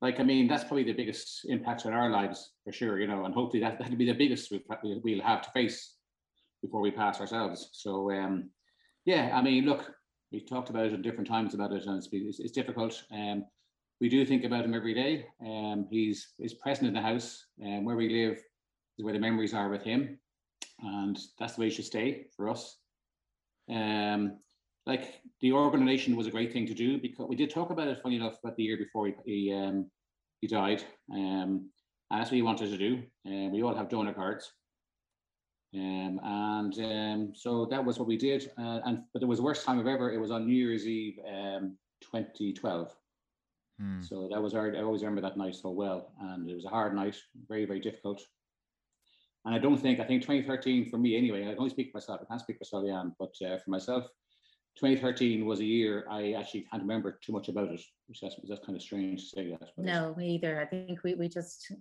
like 0.02 0.20
I 0.20 0.24
mean, 0.24 0.48
that's 0.48 0.64
probably 0.64 0.84
the 0.84 0.94
biggest 0.94 1.46
impact 1.46 1.86
on 1.86 1.94
our 1.94 2.10
lives 2.10 2.52
for 2.64 2.72
sure. 2.72 3.00
You 3.00 3.08
know, 3.08 3.26
and 3.26 3.34
hopefully 3.34 3.62
that 3.64 3.80
that'll 3.80 3.96
be 3.96 4.06
the 4.06 4.14
biggest 4.14 4.52
we'll 4.84 5.22
have 5.22 5.42
to 5.42 5.52
face 5.52 5.96
before 6.62 6.82
we 6.82 6.92
pass 6.92 7.20
ourselves. 7.20 7.70
So 7.74 8.12
um, 8.12 8.50
yeah, 9.06 9.32
I 9.34 9.42
mean, 9.42 9.66
look, 9.66 9.92
we 10.32 10.42
talked 10.42 10.70
about 10.70 10.88
it 10.88 10.94
at 10.94 11.02
different 11.02 11.28
times 11.28 11.54
about 11.54 11.72
it, 11.72 11.86
and 11.86 11.98
it's, 11.98 12.10
it's, 12.12 12.40
it's 12.40 12.52
difficult. 12.52 13.04
Um, 13.12 13.46
we 14.02 14.10
do 14.10 14.26
think 14.26 14.44
about 14.44 14.66
him 14.66 14.74
every 14.74 14.94
day. 14.94 15.26
Um, 15.42 15.88
he's 15.90 16.34
he's 16.38 16.54
present 16.54 16.88
in 16.88 16.94
the 16.94 17.02
house, 17.02 17.46
and 17.60 17.80
um, 17.80 17.86
where 17.86 17.96
we 17.96 18.10
live 18.10 18.38
is 18.98 19.06
where 19.06 19.14
the 19.14 19.20
memories 19.20 19.54
are 19.54 19.70
with 19.70 19.84
him, 19.84 20.20
and 20.82 21.18
that's 21.40 21.56
the 21.56 21.62
way 21.62 21.68
it 21.68 21.72
should 21.72 21.86
stay 21.86 22.28
for 22.36 22.50
us. 22.50 22.78
Um, 23.70 24.38
like 24.86 25.22
the 25.42 25.52
organization 25.52 26.16
was 26.16 26.28
a 26.28 26.32
great 26.32 26.54
thing 26.54 26.68
to 26.68 26.74
do 26.74 27.00
because 27.00 27.28
we 27.28 27.36
did 27.36 27.50
talk 27.50 27.72
about 27.72 27.88
it. 27.88 28.02
Funny 28.02 28.18
enough, 28.18 28.38
about 28.44 28.56
the 28.56 28.64
year 28.64 28.78
before 28.78 29.08
he 29.08 29.14
he, 29.26 29.54
um, 29.54 29.90
he 30.42 30.48
died, 30.48 30.84
um, 31.12 31.70
and 32.12 32.20
that's 32.20 32.30
what 32.30 32.36
he 32.36 32.42
wanted 32.42 32.70
to 32.70 32.78
do. 32.78 33.02
And 33.26 33.50
uh, 33.50 33.56
we 33.56 33.64
all 33.64 33.74
have 33.74 33.90
donor 33.90 34.14
cards, 34.14 34.52
um, 35.74 36.20
and 36.24 36.80
um, 36.80 37.34
so 37.36 37.66
that 37.72 37.84
was 37.84 37.98
what 37.98 38.08
we 38.08 38.18
did. 38.18 38.52
Uh, 38.60 38.82
and 38.86 39.04
but 39.12 39.24
it 39.24 39.28
was 39.28 39.40
the 39.40 39.46
worst 39.46 39.66
time 39.66 39.80
of 39.80 39.88
ever. 39.88 40.12
It 40.12 40.20
was 40.20 40.32
on 40.32 40.46
New 40.46 40.54
Year's 40.54 40.88
Eve, 40.88 41.18
um, 41.28 41.78
2012. 42.02 42.94
Hmm. 43.80 44.02
So 44.02 44.30
that 44.32 44.42
was 44.42 44.54
hard. 44.54 44.76
I 44.76 44.84
always 44.84 45.02
remember 45.02 45.22
that 45.22 45.38
night 45.38 45.56
so 45.56 45.72
well, 45.72 46.14
and 46.22 46.48
it 46.48 46.56
was 46.56 46.66
a 46.66 46.70
hard 46.70 46.94
night, 46.94 47.18
very 47.48 47.66
very 47.66 47.80
difficult. 47.80 48.22
And 49.46 49.54
I 49.54 49.60
don't 49.60 49.78
think 49.78 50.00
I 50.00 50.04
think 50.04 50.22
2013 50.24 50.90
for 50.90 50.98
me 50.98 51.16
anyway. 51.16 51.44
I 51.44 51.50
can 51.50 51.60
only 51.60 51.70
speak 51.70 51.92
for 51.92 51.98
myself. 51.98 52.22
I 52.22 52.26
can't 52.26 52.42
speak 52.42 52.58
for 52.58 52.66
Sally 52.66 52.92
but 53.20 53.34
uh, 53.46 53.58
for 53.58 53.70
myself, 53.70 54.06
2013 54.78 55.46
was 55.46 55.60
a 55.60 55.66
year 55.66 56.06
I 56.10 56.34
actually 56.34 56.62
can't 56.70 56.82
remember 56.82 57.20
too 57.24 57.32
much 57.32 57.48
about 57.48 57.70
it, 57.70 57.82
which 58.08 58.20
that's, 58.22 58.36
that's 58.48 58.66
kind 58.66 58.76
of 58.76 58.82
strange 58.82 59.22
to 59.22 59.36
say 59.36 59.50
that. 59.52 59.70
No, 59.78 60.14
me 60.16 60.36
either. 60.36 60.62
I 60.62 60.66
think 60.66 61.04
we, 61.04 61.14
we 61.14 61.30
just 61.30 61.72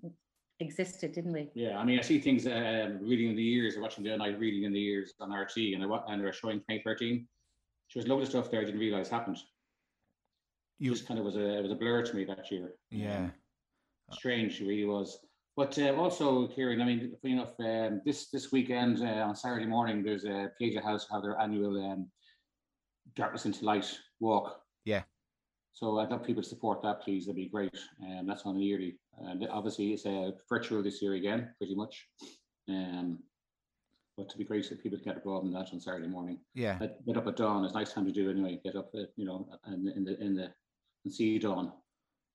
existed, 0.60 1.12
didn't 1.12 1.32
we? 1.32 1.50
Yeah, 1.54 1.78
I 1.78 1.84
mean, 1.84 1.98
I 1.98 2.02
see 2.02 2.20
things 2.20 2.46
um, 2.46 2.98
reading 3.00 3.30
in 3.30 3.36
the 3.36 3.42
years, 3.42 3.76
or 3.76 3.80
watching 3.80 4.04
the 4.04 4.10
other 4.10 4.18
night 4.18 4.38
reading 4.38 4.64
in 4.64 4.72
the 4.72 4.80
years 4.80 5.14
on 5.20 5.30
RTÉ, 5.30 5.74
and 5.74 5.84
I 5.84 6.00
and 6.08 6.22
they're 6.22 6.32
showing 6.32 6.58
2013. 6.58 7.26
There 7.94 8.00
was 8.00 8.06
a 8.06 8.08
load 8.08 8.22
of 8.22 8.28
stuff 8.28 8.50
there 8.50 8.60
I 8.60 8.64
didn't 8.64 8.80
realize 8.80 9.08
happened. 9.08 9.38
You 10.78 10.92
just 10.92 11.06
kind 11.06 11.18
of 11.18 11.26
was 11.26 11.36
a 11.36 11.58
it 11.58 11.62
was 11.62 11.72
a 11.72 11.76
blur 11.76 12.02
to 12.02 12.16
me 12.16 12.24
that 12.24 12.50
year. 12.50 12.74
Yeah, 12.90 13.30
strange, 14.12 14.60
it 14.60 14.66
really 14.66 14.84
was. 14.84 15.18
But 15.56 15.78
uh, 15.78 15.94
also, 15.94 16.48
Kieran, 16.48 16.82
I 16.82 16.84
mean, 16.84 17.14
funny 17.22 17.34
enough, 17.34 17.54
um, 17.60 18.00
this 18.04 18.28
this 18.30 18.50
weekend 18.50 19.00
uh, 19.00 19.22
on 19.22 19.36
Saturday 19.36 19.66
morning, 19.66 20.02
there's 20.02 20.24
a 20.24 20.50
Pieta 20.58 20.80
House 20.80 21.06
have 21.10 21.22
their 21.22 21.38
annual 21.38 21.92
um, 21.92 22.08
Darkness 23.14 23.46
into 23.46 23.64
Light 23.64 23.98
walk. 24.18 24.60
Yeah. 24.84 25.02
So 25.72 25.98
I'd 25.98 26.10
love 26.10 26.24
people 26.24 26.42
to 26.42 26.48
support 26.48 26.82
that, 26.82 27.02
please. 27.02 27.26
That'd 27.26 27.36
be 27.36 27.48
great. 27.48 27.76
And 28.00 28.20
um, 28.20 28.26
that's 28.26 28.46
on 28.46 28.56
the 28.56 28.64
yearly. 28.64 28.98
And 29.18 29.46
obviously, 29.48 29.92
it's 29.92 30.06
a 30.06 30.32
virtual 30.48 30.82
this 30.82 31.00
year 31.00 31.14
again, 31.14 31.50
pretty 31.58 31.74
much. 31.76 32.08
Um, 32.68 33.20
but 34.16 34.28
to 34.30 34.38
be 34.38 34.44
great 34.44 34.70
if 34.70 34.82
people 34.82 34.98
get 35.04 35.16
involved 35.16 35.46
in 35.46 35.52
that 35.52 35.72
on 35.72 35.80
Saturday 35.80 36.06
morning. 36.06 36.38
Yeah. 36.54 36.78
Get 37.06 37.16
up 37.16 37.26
at 37.26 37.36
dawn. 37.36 37.64
It's 37.64 37.74
a 37.74 37.78
nice 37.78 37.92
time 37.92 38.06
to 38.06 38.12
do 38.12 38.30
anyway. 38.30 38.60
Get 38.64 38.76
up, 38.76 38.90
at, 38.94 39.10
you 39.16 39.24
know, 39.24 39.48
and 39.64 39.88
in 39.88 40.04
the 40.04 40.20
in 40.20 40.34
the 40.34 40.52
and 41.04 41.12
see 41.12 41.38
dawn. 41.38 41.72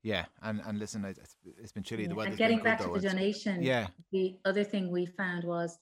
Yeah, 0.04 0.26
and 0.44 0.62
and 0.66 0.80
listen, 0.80 1.04
it's, 1.06 1.36
it's 1.62 1.72
been 1.72 1.84
chilly. 1.84 2.08
The 2.08 2.16
weather. 2.16 2.30
And 2.30 2.38
getting 2.38 2.60
back 2.60 2.80
to 2.82 2.90
the 2.90 3.00
donation. 3.00 3.62
Yeah. 3.62 3.88
The 4.12 4.38
other 4.46 4.64
thing 4.64 4.90
we 4.92 5.06
found 5.06 5.44
was 5.44 5.78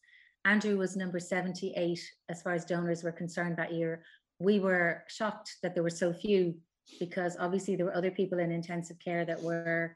Andrew 0.45 0.77
was 0.77 0.95
number 0.95 1.19
seventy-eight 1.19 2.01
as 2.29 2.41
far 2.41 2.53
as 2.53 2.65
donors 2.65 3.03
were 3.03 3.11
concerned 3.11 3.57
that 3.57 3.73
year 3.73 4.03
we 4.39 4.59
were 4.59 5.03
shocked 5.07 5.57
that 5.63 5.73
there 5.73 5.83
were 5.83 5.89
so 5.89 6.13
few 6.13 6.55
because 6.99 7.35
obviously 7.39 7.75
there 7.75 7.85
were 7.85 7.95
other 7.95 8.11
people 8.11 8.39
in 8.39 8.51
intensive 8.51 8.97
care 8.99 9.25
that 9.25 9.41
were 9.41 9.95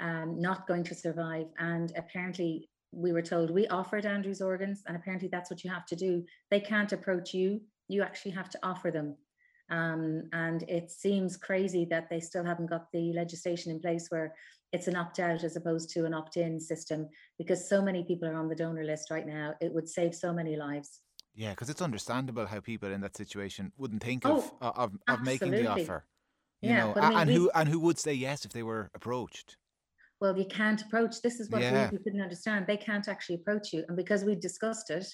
um, 0.00 0.40
not 0.40 0.66
going 0.66 0.84
to 0.84 0.94
survive. 0.94 1.46
And 1.58 1.92
apparently, 1.96 2.68
we 2.92 3.12
were 3.12 3.22
told 3.22 3.50
we 3.50 3.66
offered 3.68 4.06
Andrew's 4.06 4.40
organs, 4.40 4.82
and 4.86 4.96
apparently 4.96 5.28
that's 5.28 5.50
what 5.50 5.62
you 5.62 5.70
have 5.70 5.86
to 5.86 5.96
do. 5.96 6.24
They 6.50 6.60
can't 6.60 6.92
approach 6.92 7.34
you, 7.34 7.60
you 7.88 8.02
actually 8.02 8.32
have 8.32 8.50
to 8.50 8.58
offer 8.62 8.90
them. 8.90 9.16
Um, 9.70 10.24
and 10.32 10.62
it 10.64 10.90
seems 10.90 11.36
crazy 11.36 11.84
that 11.86 12.10
they 12.10 12.20
still 12.20 12.44
haven't 12.44 12.70
got 12.70 12.90
the 12.92 13.12
legislation 13.12 13.70
in 13.70 13.80
place 13.80 14.06
where 14.08 14.34
it's 14.72 14.88
an 14.88 14.96
opt 14.96 15.18
out 15.18 15.42
as 15.44 15.56
opposed 15.56 15.90
to 15.90 16.04
an 16.04 16.14
opt 16.14 16.36
in 16.36 16.60
system 16.60 17.08
because 17.38 17.68
so 17.68 17.82
many 17.82 18.04
people 18.04 18.28
are 18.28 18.36
on 18.36 18.48
the 18.48 18.54
donor 18.54 18.84
list 18.84 19.10
right 19.10 19.26
now. 19.26 19.54
It 19.60 19.72
would 19.72 19.88
save 19.88 20.14
so 20.14 20.32
many 20.32 20.56
lives. 20.56 21.00
Yeah, 21.34 21.50
because 21.50 21.70
it's 21.70 21.82
understandable 21.82 22.46
how 22.46 22.60
people 22.60 22.90
in 22.92 23.00
that 23.02 23.16
situation 23.16 23.72
wouldn't 23.76 24.02
think 24.02 24.26
of 24.26 24.52
oh, 24.60 24.72
of, 24.76 24.92
of 25.08 25.22
making 25.22 25.52
the 25.52 25.66
offer. 25.66 26.04
You 26.60 26.70
yeah, 26.70 26.92
know, 26.92 26.94
I 26.96 27.08
mean, 27.10 27.18
and 27.18 27.30
who 27.30 27.50
and 27.54 27.68
who 27.68 27.80
would 27.80 27.98
say 27.98 28.12
yes 28.12 28.44
if 28.44 28.52
they 28.52 28.62
were 28.62 28.90
approached? 28.94 29.56
Well, 30.20 30.36
you 30.36 30.44
can't 30.44 30.82
approach. 30.82 31.22
This 31.22 31.40
is 31.40 31.48
what 31.48 31.62
yeah. 31.62 31.88
we, 31.90 31.96
we 31.96 32.04
couldn't 32.04 32.20
understand. 32.20 32.66
They 32.66 32.76
can't 32.76 33.08
actually 33.08 33.36
approach 33.36 33.72
you, 33.72 33.84
and 33.88 33.96
because 33.96 34.24
we 34.24 34.34
discussed 34.34 34.90
it, 34.90 35.06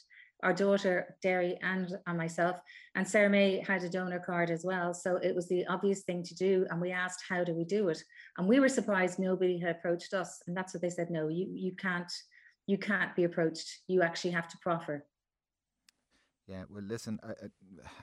our 0.42 0.52
daughter 0.52 1.16
Derry 1.22 1.58
and, 1.62 1.96
and 2.06 2.18
myself, 2.18 2.60
and 2.94 3.06
Sarah 3.08 3.30
May 3.30 3.60
had 3.66 3.82
a 3.82 3.88
donor 3.88 4.20
card 4.20 4.50
as 4.50 4.64
well. 4.64 4.92
So 4.92 5.16
it 5.16 5.34
was 5.34 5.48
the 5.48 5.66
obvious 5.66 6.02
thing 6.02 6.22
to 6.24 6.34
do. 6.34 6.66
And 6.70 6.80
we 6.80 6.92
asked, 6.92 7.24
how 7.28 7.42
do 7.44 7.54
we 7.54 7.64
do 7.64 7.88
it? 7.88 8.02
And 8.36 8.46
we 8.46 8.60
were 8.60 8.68
surprised 8.68 9.18
nobody 9.18 9.58
had 9.58 9.76
approached 9.76 10.14
us. 10.14 10.42
And 10.46 10.56
that's 10.56 10.74
what 10.74 10.82
they 10.82 10.90
said, 10.90 11.10
no, 11.10 11.28
you 11.28 11.46
you 11.52 11.72
can't, 11.74 12.12
you 12.66 12.78
can't 12.78 13.16
be 13.16 13.24
approached. 13.24 13.78
You 13.88 14.02
actually 14.02 14.32
have 14.32 14.48
to 14.48 14.58
proffer. 14.58 15.04
Yeah, 16.46 16.62
well, 16.68 16.84
listen, 16.84 17.18
uh, 17.22 17.48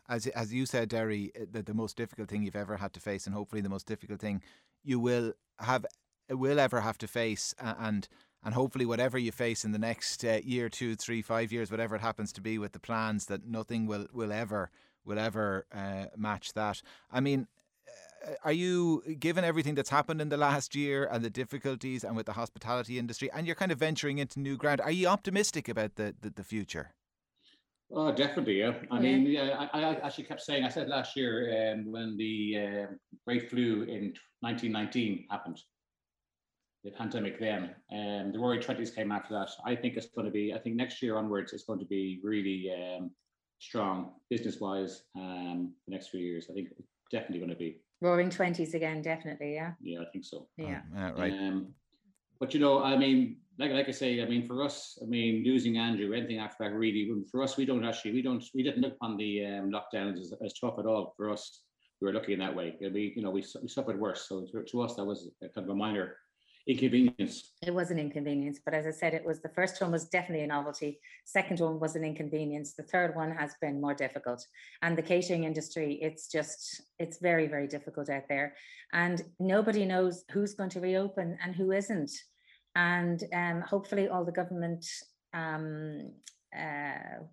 as 0.09 0.27
as 0.27 0.53
you 0.53 0.65
said, 0.65 0.89
Derry, 0.89 1.31
uh, 1.39 1.45
the, 1.49 1.63
the 1.63 1.73
most 1.73 1.95
difficult 1.95 2.29
thing 2.29 2.43
you've 2.43 2.55
ever 2.55 2.75
had 2.77 2.93
to 2.93 2.99
face, 2.99 3.25
and 3.25 3.33
hopefully 3.33 3.61
the 3.61 3.69
most 3.69 3.87
difficult 3.87 4.19
thing 4.19 4.41
you 4.83 4.99
will 4.99 5.33
have 5.59 5.85
will 6.29 6.59
ever 6.59 6.81
have 6.81 6.97
to 6.97 7.07
face, 7.07 7.55
and 7.59 8.09
and 8.43 8.53
hopefully 8.53 8.85
whatever 8.85 9.17
you 9.17 9.31
face 9.31 9.63
in 9.63 9.71
the 9.71 9.79
next 9.79 10.23
uh, 10.25 10.39
year, 10.43 10.69
two, 10.69 10.95
three, 10.95 11.21
five 11.21 11.51
years, 11.51 11.71
whatever 11.71 11.95
it 11.95 12.01
happens 12.01 12.33
to 12.33 12.41
be 12.41 12.57
with 12.57 12.73
the 12.73 12.79
plans, 12.79 13.25
that 13.27 13.45
nothing 13.45 13.85
will 13.87 14.07
will 14.13 14.31
ever 14.31 14.69
will 15.05 15.19
ever 15.19 15.65
uh, 15.73 16.05
match 16.15 16.53
that. 16.53 16.81
I 17.11 17.19
mean, 17.19 17.47
uh, 18.25 18.33
are 18.43 18.53
you 18.53 19.03
given 19.19 19.43
everything 19.43 19.75
that's 19.75 19.89
happened 19.89 20.21
in 20.21 20.29
the 20.29 20.37
last 20.37 20.75
year 20.75 21.07
and 21.11 21.23
the 21.23 21.29
difficulties 21.29 22.03
and 22.03 22.15
with 22.15 22.25
the 22.25 22.33
hospitality 22.33 22.99
industry, 22.99 23.29
and 23.33 23.45
you're 23.45 23.55
kind 23.55 23.71
of 23.71 23.79
venturing 23.79 24.17
into 24.17 24.39
new 24.39 24.57
ground? 24.57 24.81
Are 24.81 24.91
you 24.91 25.07
optimistic 25.07 25.69
about 25.69 25.95
the 25.95 26.15
the, 26.21 26.29
the 26.29 26.43
future? 26.43 26.93
Oh, 27.95 28.11
definitely. 28.11 28.59
Yeah. 28.59 28.73
I 28.89 28.99
mean, 28.99 29.27
yeah, 29.27 29.67
I, 29.71 29.81
I, 29.81 29.95
actually 29.97 30.23
kept 30.23 30.41
saying, 30.41 30.63
I 30.63 30.69
said 30.69 30.87
last 30.87 31.15
year 31.15 31.73
um, 31.73 31.91
when 31.91 32.17
the 32.17 32.57
uh, 32.57 32.93
great 33.27 33.51
flu 33.51 33.83
in 33.83 34.13
1919 34.39 35.27
happened, 35.29 35.61
the 36.83 36.91
pandemic 36.91 37.39
then, 37.39 37.73
and 37.91 38.27
um, 38.27 38.31
the 38.33 38.39
Roaring 38.39 38.61
Twenties 38.61 38.91
came 38.91 39.11
after 39.11 39.33
that. 39.33 39.49
I 39.65 39.75
think 39.75 39.95
it's 39.95 40.07
going 40.07 40.25
to 40.25 40.31
be, 40.31 40.53
I 40.53 40.59
think 40.59 40.75
next 40.75 41.01
year 41.01 41.17
onwards, 41.17 41.53
it's 41.53 41.63
going 41.63 41.79
to 41.79 41.85
be 41.85 42.19
really 42.23 42.71
um, 42.73 43.11
strong 43.59 44.11
business 44.29 44.59
wise 44.59 45.03
um, 45.15 45.73
the 45.87 45.93
next 45.93 46.09
few 46.09 46.19
years. 46.19 46.47
I 46.49 46.53
think 46.53 46.69
definitely 47.11 47.39
going 47.39 47.51
to 47.51 47.55
be. 47.55 47.79
Roaring 48.01 48.29
Twenties 48.29 48.73
again, 48.73 49.01
definitely. 49.01 49.53
Yeah. 49.53 49.71
Yeah, 49.81 50.01
I 50.01 50.05
think 50.11 50.25
so. 50.25 50.47
Yeah. 50.57 50.81
Um, 50.97 51.15
right. 51.15 51.31
Um, 51.31 51.67
but 52.39 52.53
you 52.53 52.59
know, 52.59 52.83
I 52.83 52.97
mean, 52.97 53.37
like 53.57 53.71
like 53.71 53.87
I 53.87 53.91
say, 53.91 54.21
I 54.21 54.25
mean, 54.25 54.45
for 54.45 54.61
us, 54.61 54.97
I 55.01 55.05
mean, 55.05 55.45
losing 55.45 55.77
Andrew, 55.77 56.13
anything 56.13 56.39
after 56.39 56.65
that, 56.65 56.73
really, 56.73 57.09
for 57.31 57.41
us, 57.41 57.55
we 57.55 57.65
don't 57.65 57.85
actually, 57.85 58.11
we 58.11 58.21
don't, 58.21 58.43
we 58.53 58.63
didn't 58.63 58.81
look 58.81 58.95
upon 58.95 59.15
the 59.15 59.45
um, 59.45 59.71
lockdowns 59.71 60.19
as, 60.19 60.33
as 60.43 60.53
tough 60.59 60.79
at 60.79 60.85
all. 60.85 61.13
For 61.15 61.31
us, 61.31 61.61
we 62.01 62.07
were 62.07 62.13
looking 62.13 62.33
in 62.33 62.39
that 62.39 62.53
way. 62.53 62.75
We, 62.81 63.13
you 63.15 63.21
know, 63.21 63.29
we, 63.31 63.45
we 63.61 63.69
suffered 63.69 63.97
worse. 63.97 64.27
So 64.27 64.45
to, 64.51 64.63
to 64.63 64.81
us, 64.81 64.95
that 64.95 65.05
was 65.05 65.29
a 65.41 65.47
kind 65.47 65.65
of 65.65 65.69
a 65.69 65.75
minor 65.75 66.17
inconvenience. 66.67 67.51
It 67.61 67.73
was 67.73 67.91
an 67.91 67.99
inconvenience, 67.99 68.59
but 68.63 68.73
as 68.73 68.85
I 68.85 68.91
said, 68.91 69.13
it 69.13 69.25
was 69.25 69.41
the 69.41 69.49
first 69.49 69.81
one 69.81 69.91
was 69.91 70.05
definitely 70.05 70.43
a 70.43 70.47
novelty. 70.47 70.99
Second 71.25 71.59
one 71.59 71.79
was 71.79 71.95
an 71.95 72.03
inconvenience. 72.03 72.73
The 72.73 72.83
third 72.83 73.15
one 73.15 73.31
has 73.31 73.55
been 73.61 73.81
more 73.81 73.93
difficult. 73.93 74.45
And 74.81 74.97
the 74.97 75.01
catering 75.01 75.43
industry, 75.43 75.99
it's 76.01 76.27
just 76.27 76.81
it's 76.99 77.19
very 77.19 77.47
very 77.47 77.67
difficult 77.67 78.09
out 78.09 78.27
there, 78.29 78.55
and 78.93 79.21
nobody 79.39 79.85
knows 79.85 80.23
who's 80.31 80.53
going 80.53 80.71
to 80.71 80.79
reopen 80.79 81.37
and 81.43 81.55
who 81.55 81.71
isn't 81.71 82.11
and 82.75 83.23
um, 83.33 83.61
hopefully 83.61 84.07
all 84.07 84.25
the 84.25 84.31
government 84.31 84.85
um, 85.33 86.11
uh, 86.57 87.23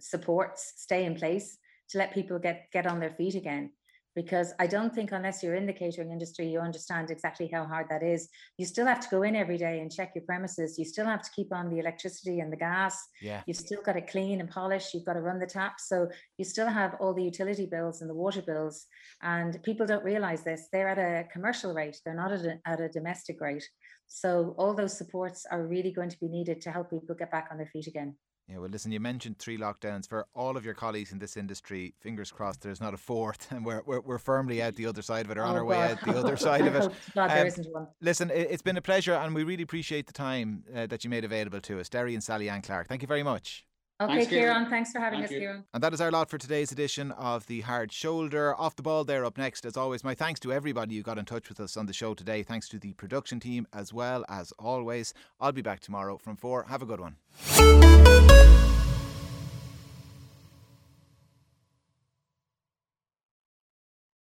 supports 0.00 0.74
stay 0.76 1.04
in 1.04 1.14
place 1.14 1.58
to 1.88 1.98
let 1.98 2.14
people 2.14 2.38
get 2.38 2.66
get 2.72 2.86
on 2.86 3.00
their 3.00 3.10
feet 3.10 3.34
again 3.34 3.70
because 4.16 4.54
I 4.58 4.66
don't 4.66 4.92
think 4.94 5.12
unless 5.12 5.42
you're 5.42 5.54
in 5.54 5.66
the 5.66 5.74
catering 5.74 6.10
industry, 6.10 6.48
you 6.48 6.58
understand 6.58 7.10
exactly 7.10 7.48
how 7.52 7.66
hard 7.66 7.86
that 7.90 8.02
is. 8.02 8.30
You 8.56 8.64
still 8.64 8.86
have 8.86 9.00
to 9.00 9.08
go 9.10 9.22
in 9.22 9.36
every 9.36 9.58
day 9.58 9.80
and 9.80 9.92
check 9.92 10.12
your 10.14 10.24
premises. 10.24 10.78
You 10.78 10.86
still 10.86 11.04
have 11.04 11.22
to 11.22 11.30
keep 11.30 11.52
on 11.52 11.68
the 11.68 11.78
electricity 11.78 12.40
and 12.40 12.50
the 12.50 12.56
gas. 12.56 12.96
Yeah. 13.20 13.42
You've 13.46 13.58
still 13.58 13.82
got 13.82 13.92
to 13.92 14.00
clean 14.00 14.40
and 14.40 14.50
polish. 14.50 14.94
You've 14.94 15.04
got 15.04 15.12
to 15.12 15.20
run 15.20 15.38
the 15.38 15.46
taps. 15.46 15.86
So 15.88 16.08
you 16.38 16.46
still 16.46 16.66
have 16.66 16.96
all 16.98 17.12
the 17.12 17.22
utility 17.22 17.66
bills 17.66 18.00
and 18.00 18.08
the 18.08 18.14
water 18.14 18.40
bills. 18.40 18.86
And 19.22 19.62
people 19.62 19.86
don't 19.86 20.02
realize 20.02 20.42
this. 20.42 20.68
They're 20.72 20.88
at 20.88 20.98
a 20.98 21.28
commercial 21.30 21.74
rate. 21.74 22.00
They're 22.02 22.14
not 22.14 22.32
at 22.32 22.46
a, 22.46 22.58
at 22.64 22.80
a 22.80 22.88
domestic 22.88 23.38
rate. 23.42 23.68
So 24.06 24.54
all 24.56 24.72
those 24.72 24.96
supports 24.96 25.44
are 25.50 25.66
really 25.66 25.92
going 25.92 26.08
to 26.08 26.18
be 26.18 26.28
needed 26.28 26.62
to 26.62 26.70
help 26.70 26.90
people 26.90 27.14
get 27.14 27.30
back 27.30 27.48
on 27.50 27.58
their 27.58 27.66
feet 27.66 27.86
again. 27.86 28.16
Yeah, 28.48 28.58
well, 28.58 28.70
listen, 28.70 28.92
you 28.92 29.00
mentioned 29.00 29.38
three 29.38 29.58
lockdowns 29.58 30.08
for 30.08 30.26
all 30.32 30.56
of 30.56 30.64
your 30.64 30.74
colleagues 30.74 31.10
in 31.10 31.18
this 31.18 31.36
industry. 31.36 31.94
Fingers 31.98 32.30
crossed 32.30 32.62
there's 32.62 32.80
not 32.80 32.94
a 32.94 32.96
fourth, 32.96 33.48
and 33.50 33.64
we're, 33.66 33.82
we're, 33.86 34.00
we're 34.00 34.18
firmly 34.18 34.62
out 34.62 34.76
the 34.76 34.86
other 34.86 35.02
side 35.02 35.24
of 35.24 35.32
it, 35.32 35.38
or 35.38 35.42
oh, 35.42 35.46
on 35.46 35.56
our 35.56 35.62
God. 35.62 35.68
way 35.68 35.82
out 35.82 36.00
the 36.02 36.16
other 36.16 36.36
side 36.36 36.66
of 36.66 36.76
it. 36.76 36.92
God, 37.14 37.30
um, 37.30 37.36
there 37.36 37.46
isn't 37.46 37.72
one. 37.72 37.88
Listen, 38.00 38.30
it, 38.30 38.50
has 38.50 38.62
been 38.62 38.76
a 38.76 38.82
pleasure, 38.82 39.14
and 39.14 39.34
we 39.34 39.42
really 39.42 39.64
appreciate 39.64 40.06
the 40.06 40.12
time 40.12 40.62
uh, 40.74 40.86
that 40.86 41.02
you 41.02 41.10
made 41.10 41.24
available 41.24 41.60
to 41.62 41.80
us. 41.80 41.88
Derry 41.88 42.14
and 42.14 42.22
Sally-Anne 42.22 42.62
Clarke, 42.62 42.86
thank 42.86 43.02
you 43.02 43.08
very 43.08 43.24
much. 43.24 43.66
Okay, 43.98 44.16
Thanks, 44.16 44.28
Kieran. 44.28 44.66
Thanks 44.66 44.92
for 44.92 45.00
having 45.00 45.20
Thank 45.20 45.30
us, 45.30 45.32
you. 45.32 45.38
Kieran. 45.38 45.64
And 45.72 45.82
that 45.82 45.94
is 45.94 46.02
our 46.02 46.10
lot 46.10 46.28
for 46.28 46.36
today's 46.36 46.70
edition 46.70 47.12
of 47.12 47.46
The 47.46 47.62
Hard 47.62 47.90
Shoulder. 47.90 48.54
Off 48.54 48.76
the 48.76 48.82
ball 48.82 49.04
there 49.04 49.24
up 49.24 49.38
next, 49.38 49.64
as 49.64 49.74
always. 49.74 50.04
My 50.04 50.14
thanks 50.14 50.38
to 50.40 50.52
everybody 50.52 50.96
who 50.96 51.02
got 51.02 51.16
in 51.16 51.24
touch 51.24 51.48
with 51.48 51.60
us 51.60 51.78
on 51.78 51.86
the 51.86 51.94
show 51.94 52.12
today. 52.12 52.42
Thanks 52.42 52.68
to 52.70 52.78
the 52.78 52.92
production 52.92 53.40
team 53.40 53.66
as 53.72 53.94
well 53.94 54.26
as 54.28 54.52
always. 54.58 55.14
I'll 55.40 55.52
be 55.52 55.62
back 55.62 55.80
tomorrow 55.80 56.18
from 56.18 56.36
four. 56.36 56.64
Have 56.64 56.82
a 56.82 56.86
good 56.86 57.00
one. 57.00 58.65